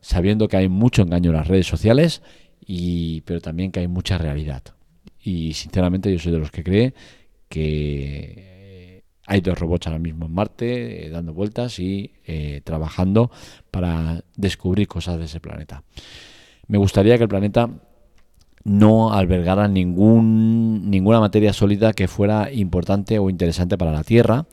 sabiendo 0.02 0.48
que 0.48 0.58
hay 0.58 0.68
mucho 0.68 1.00
engaño 1.00 1.30
en 1.30 1.36
las 1.36 1.48
redes 1.48 1.66
sociales 1.66 2.20
y, 2.66 3.20
pero 3.22 3.40
también 3.40 3.70
que 3.72 3.80
hay 3.80 3.88
mucha 3.88 4.18
realidad. 4.18 4.62
Y 5.22 5.54
sinceramente 5.54 6.12
yo 6.12 6.18
soy 6.18 6.32
de 6.32 6.38
los 6.38 6.50
que 6.50 6.64
cree 6.64 6.94
que 7.48 9.02
hay 9.26 9.40
dos 9.40 9.58
robots 9.58 9.86
ahora 9.86 9.98
mismo 9.98 10.26
en 10.26 10.32
Marte 10.32 11.08
dando 11.10 11.32
vueltas 11.32 11.78
y 11.78 12.12
trabajando 12.64 13.30
para 13.70 14.22
descubrir 14.36 14.86
cosas 14.86 15.18
de 15.18 15.24
ese 15.24 15.40
planeta. 15.40 15.82
Me 16.66 16.78
gustaría 16.78 17.16
que 17.16 17.22
el 17.24 17.28
planeta 17.28 17.70
no 18.64 19.12
albergara 19.12 19.68
ningún, 19.68 20.90
ninguna 20.90 21.20
materia 21.20 21.52
sólida 21.52 21.92
que 21.92 22.08
fuera 22.08 22.50
importante 22.50 23.18
o 23.18 23.28
interesante 23.28 23.76
para 23.76 23.92
la 23.92 24.04
Tierra. 24.04 24.46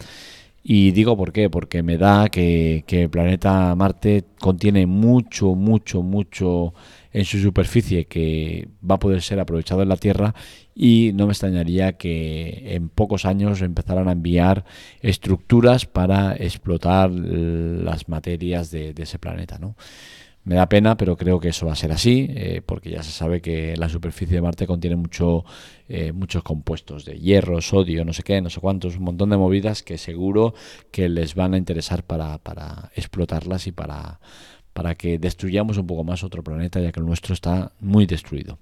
Y 0.64 0.92
digo 0.92 1.18
por 1.18 1.32
qué, 1.32 1.50
porque 1.50 1.82
me 1.82 1.98
da 1.98 2.30
que, 2.30 2.84
que 2.86 3.04
el 3.04 3.10
planeta 3.10 3.74
Marte 3.76 4.26
contiene 4.40 4.86
mucho, 4.86 5.56
mucho, 5.56 6.04
mucho 6.04 6.74
en 7.14 7.26
su 7.26 7.40
superficie 7.40 8.06
que 8.06 8.70
va 8.90 8.96
a 8.96 9.00
poder 9.00 9.22
ser 9.22 9.40
aprovechado 9.40 9.82
en 9.82 9.90
la 9.90 9.98
Tierra 9.98 10.36
y 10.76 11.12
no 11.14 11.26
me 11.26 11.34
extrañaría 11.34 11.94
que 11.98 12.76
en 12.76 12.90
pocos 12.90 13.26
años 13.26 13.62
empezaran 13.62 14.08
a 14.08 14.14
enviar 14.14 14.64
estructuras 15.02 15.86
para 15.86 16.36
explotar 16.36 17.12
las 17.12 18.08
materias 18.08 18.72
de, 18.72 18.94
de 18.94 19.04
ese 19.04 19.20
planeta. 19.20 19.58
¿no? 19.60 19.76
Me 20.44 20.56
da 20.56 20.68
pena, 20.68 20.98
pero 20.98 21.18
creo 21.18 21.40
que 21.40 21.50
eso 21.50 21.68
va 21.68 21.74
a 21.74 21.76
ser 21.76 21.92
así, 21.92 22.28
eh, 22.30 22.62
porque 22.66 22.90
ya 22.90 23.04
se 23.04 23.12
sabe 23.12 23.42
que 23.42 23.76
la 23.78 23.90
superficie 23.90 24.36
de 24.36 24.42
Marte 24.42 24.66
contiene 24.66 24.96
mucho, 24.96 25.46
eh, 25.88 26.14
muchos 26.14 26.42
compuestos 26.42 27.06
de 27.06 27.20
hierro, 27.20 27.62
sodio, 27.62 28.04
no 28.06 28.12
sé 28.12 28.24
qué, 28.24 28.42
no 28.42 28.50
sé 28.50 28.60
cuántos, 28.60 28.98
un 28.98 29.04
montón 29.04 29.30
de 29.30 29.38
movidas 29.38 29.84
que 29.84 30.00
seguro 30.00 30.56
que 30.90 31.10
les 31.10 31.36
van 31.36 31.54
a 31.54 31.58
interesar 31.58 32.04
para, 32.04 32.40
para 32.40 32.92
explotarlas 32.96 33.68
y 33.68 33.72
para, 33.72 34.20
para 34.74 34.96
que 34.96 35.20
destruyamos 35.20 35.78
un 35.78 35.86
poco 35.86 36.04
más 36.04 36.24
otro 36.24 36.44
planeta, 36.44 36.80
ya 36.80 36.92
que 36.92 37.00
el 37.00 37.06
nuestro 37.06 37.36
está 37.36 37.74
muy 37.80 38.08
destruido. 38.08 38.58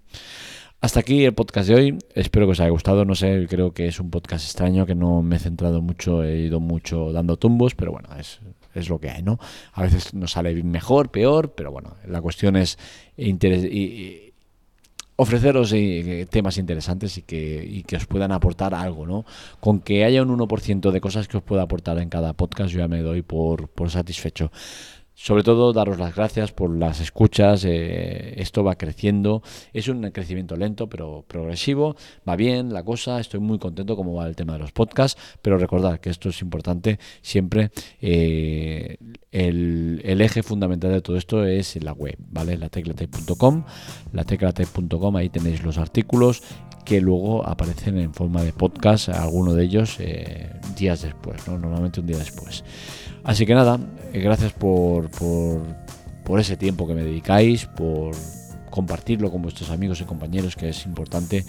Hasta 0.81 1.01
aquí 1.01 1.25
el 1.25 1.33
podcast 1.33 1.67
de 1.67 1.75
hoy. 1.75 1.97
Espero 2.15 2.45
que 2.45 2.53
os 2.53 2.59
haya 2.61 2.69
gustado. 2.69 3.03
No 3.03 3.13
sé, 3.13 3.47
creo 3.49 3.73
que 3.73 3.87
es 3.87 3.99
un 3.99 4.09
podcast 4.09 4.45
extraño 4.45 4.85
que 4.85 4.95
no 4.95 5.21
me 5.21 5.35
he 5.35 5.39
centrado 5.39 5.81
mucho, 5.81 6.23
he 6.23 6.39
ido 6.39 6.61
mucho 6.61 7.11
dando 7.11 7.35
tumbos, 7.35 7.75
pero 7.75 7.91
bueno, 7.91 8.07
es, 8.17 8.39
es 8.73 8.89
lo 8.89 8.99
que 8.99 9.09
hay, 9.09 9.23
¿no? 9.23 9.39
A 9.73 9.83
veces 9.83 10.13
nos 10.13 10.31
sale 10.31 10.63
mejor, 10.63 11.09
peor, 11.09 11.53
pero 11.53 11.71
bueno, 11.71 11.95
la 12.05 12.21
cuestión 12.21 12.55
es 12.55 12.77
ofreceros 15.19 15.73
eh, 15.73 16.27
temas 16.29 16.57
interesantes 16.57 17.17
y 17.17 17.23
que, 17.23 17.65
y 17.69 17.83
que 17.83 17.97
os 17.97 18.05
puedan 18.05 18.31
aportar 18.31 18.73
algo, 18.73 19.05
¿no? 19.05 19.25
Con 19.59 19.81
que 19.81 20.05
haya 20.05 20.21
un 20.23 20.29
1% 20.29 20.91
de 20.91 21.01
cosas 21.01 21.27
que 21.27 21.35
os 21.35 21.43
pueda 21.43 21.63
aportar 21.63 21.99
en 21.99 22.07
cada 22.07 22.31
podcast, 22.31 22.71
yo 22.71 22.79
ya 22.79 22.87
me 22.87 23.01
doy 23.01 23.21
por, 23.21 23.67
por 23.67 23.89
satisfecho. 23.89 24.49
Sobre 25.21 25.43
todo, 25.43 25.73
daros 25.73 25.99
las 25.99 26.15
gracias 26.15 26.53
por 26.53 26.73
las 26.73 27.01
escuchas. 27.01 27.65
Eh, 27.65 28.35
esto 28.37 28.63
va 28.63 28.77
creciendo. 28.77 29.43
Es 29.73 29.89
un 29.89 30.09
crecimiento 30.11 30.55
lento, 30.55 30.87
pero 30.87 31.25
progresivo. 31.27 31.97
Va 32.27 32.37
bien 32.37 32.71
la 32.71 32.85
cosa. 32.85 33.19
Estoy 33.19 33.41
muy 33.41 33.59
contento 33.59 33.97
como 33.97 34.13
va 34.13 34.27
el 34.27 34.37
tema 34.37 34.53
de 34.53 34.59
los 34.59 34.71
podcasts. 34.71 35.21
Pero 35.41 35.57
recordad 35.57 35.99
que 35.99 36.09
esto 36.09 36.29
es 36.29 36.41
importante 36.41 36.99
siempre. 37.21 37.71
Eh, 37.99 38.95
el, 39.33 40.21
eje 40.21 40.41
fundamental 40.41 40.93
de 40.93 41.01
todo 41.01 41.17
esto 41.17 41.43
es 41.43 41.83
la 41.83 41.91
web, 41.91 42.15
¿vale? 42.19 42.57
La 42.57 42.69
teclatec.com. 42.69 43.65
La 44.13 44.23
teclatec.com, 44.23 45.17
ahí 45.17 45.27
tenéis 45.27 45.63
los 45.63 45.77
artículos 45.79 46.43
que 46.85 47.01
luego 47.01 47.45
aparecen 47.45 47.99
en 47.99 48.13
forma 48.13 48.41
de 48.41 48.53
podcast, 48.53 49.09
alguno 49.09 49.53
de 49.53 49.65
ellos 49.65 49.97
eh, 49.99 50.49
días 50.77 51.01
después, 51.01 51.45
¿no? 51.47 51.59
normalmente 51.59 51.99
un 51.99 52.07
día 52.07 52.17
después. 52.17 52.63
Así 53.23 53.45
que 53.45 53.53
nada, 53.53 53.79
eh, 54.13 54.19
gracias 54.19 54.53
por, 54.53 55.09
por, 55.09 56.39
ese 56.39 56.57
tiempo 56.57 56.87
que 56.87 56.93
me 56.93 57.03
dedicáis, 57.03 57.65
por 57.65 58.15
compartirlo 58.69 59.31
con 59.31 59.41
vuestros 59.41 59.71
amigos 59.71 59.99
y 60.01 60.03
compañeros, 60.03 60.55
que 60.55 60.69
es 60.69 60.85
importante 60.85 61.43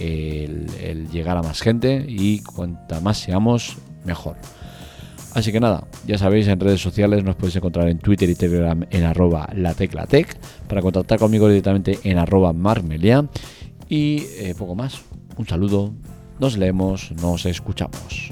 el, 0.00 1.08
llegar 1.10 1.36
a 1.36 1.42
más 1.42 1.60
gente 1.60 2.04
y 2.08 2.40
cuanta 2.40 3.00
más 3.00 3.18
seamos, 3.18 3.76
mejor. 4.04 4.36
Así 5.34 5.50
que 5.50 5.60
nada, 5.60 5.86
ya 6.06 6.16
sabéis, 6.18 6.46
en 6.46 6.60
redes 6.60 6.80
sociales 6.80 7.24
nos 7.24 7.34
podéis 7.36 7.56
encontrar 7.56 7.88
en 7.88 7.98
Twitter 7.98 8.28
y 8.28 8.34
Telegram 8.36 8.86
en 8.90 9.04
arroba 9.04 9.48
lateclatec, 9.52 10.36
para 10.68 10.80
contactar 10.80 11.18
conmigo 11.18 11.48
directamente 11.48 11.98
en 12.04 12.18
arroba 12.18 12.52
marmelia 12.52 13.26
y 13.88 14.24
eh, 14.38 14.54
poco 14.56 14.74
más. 14.74 15.02
Un 15.36 15.46
saludo, 15.46 15.92
nos 16.38 16.56
leemos, 16.56 17.10
nos 17.20 17.46
escuchamos. 17.46 18.30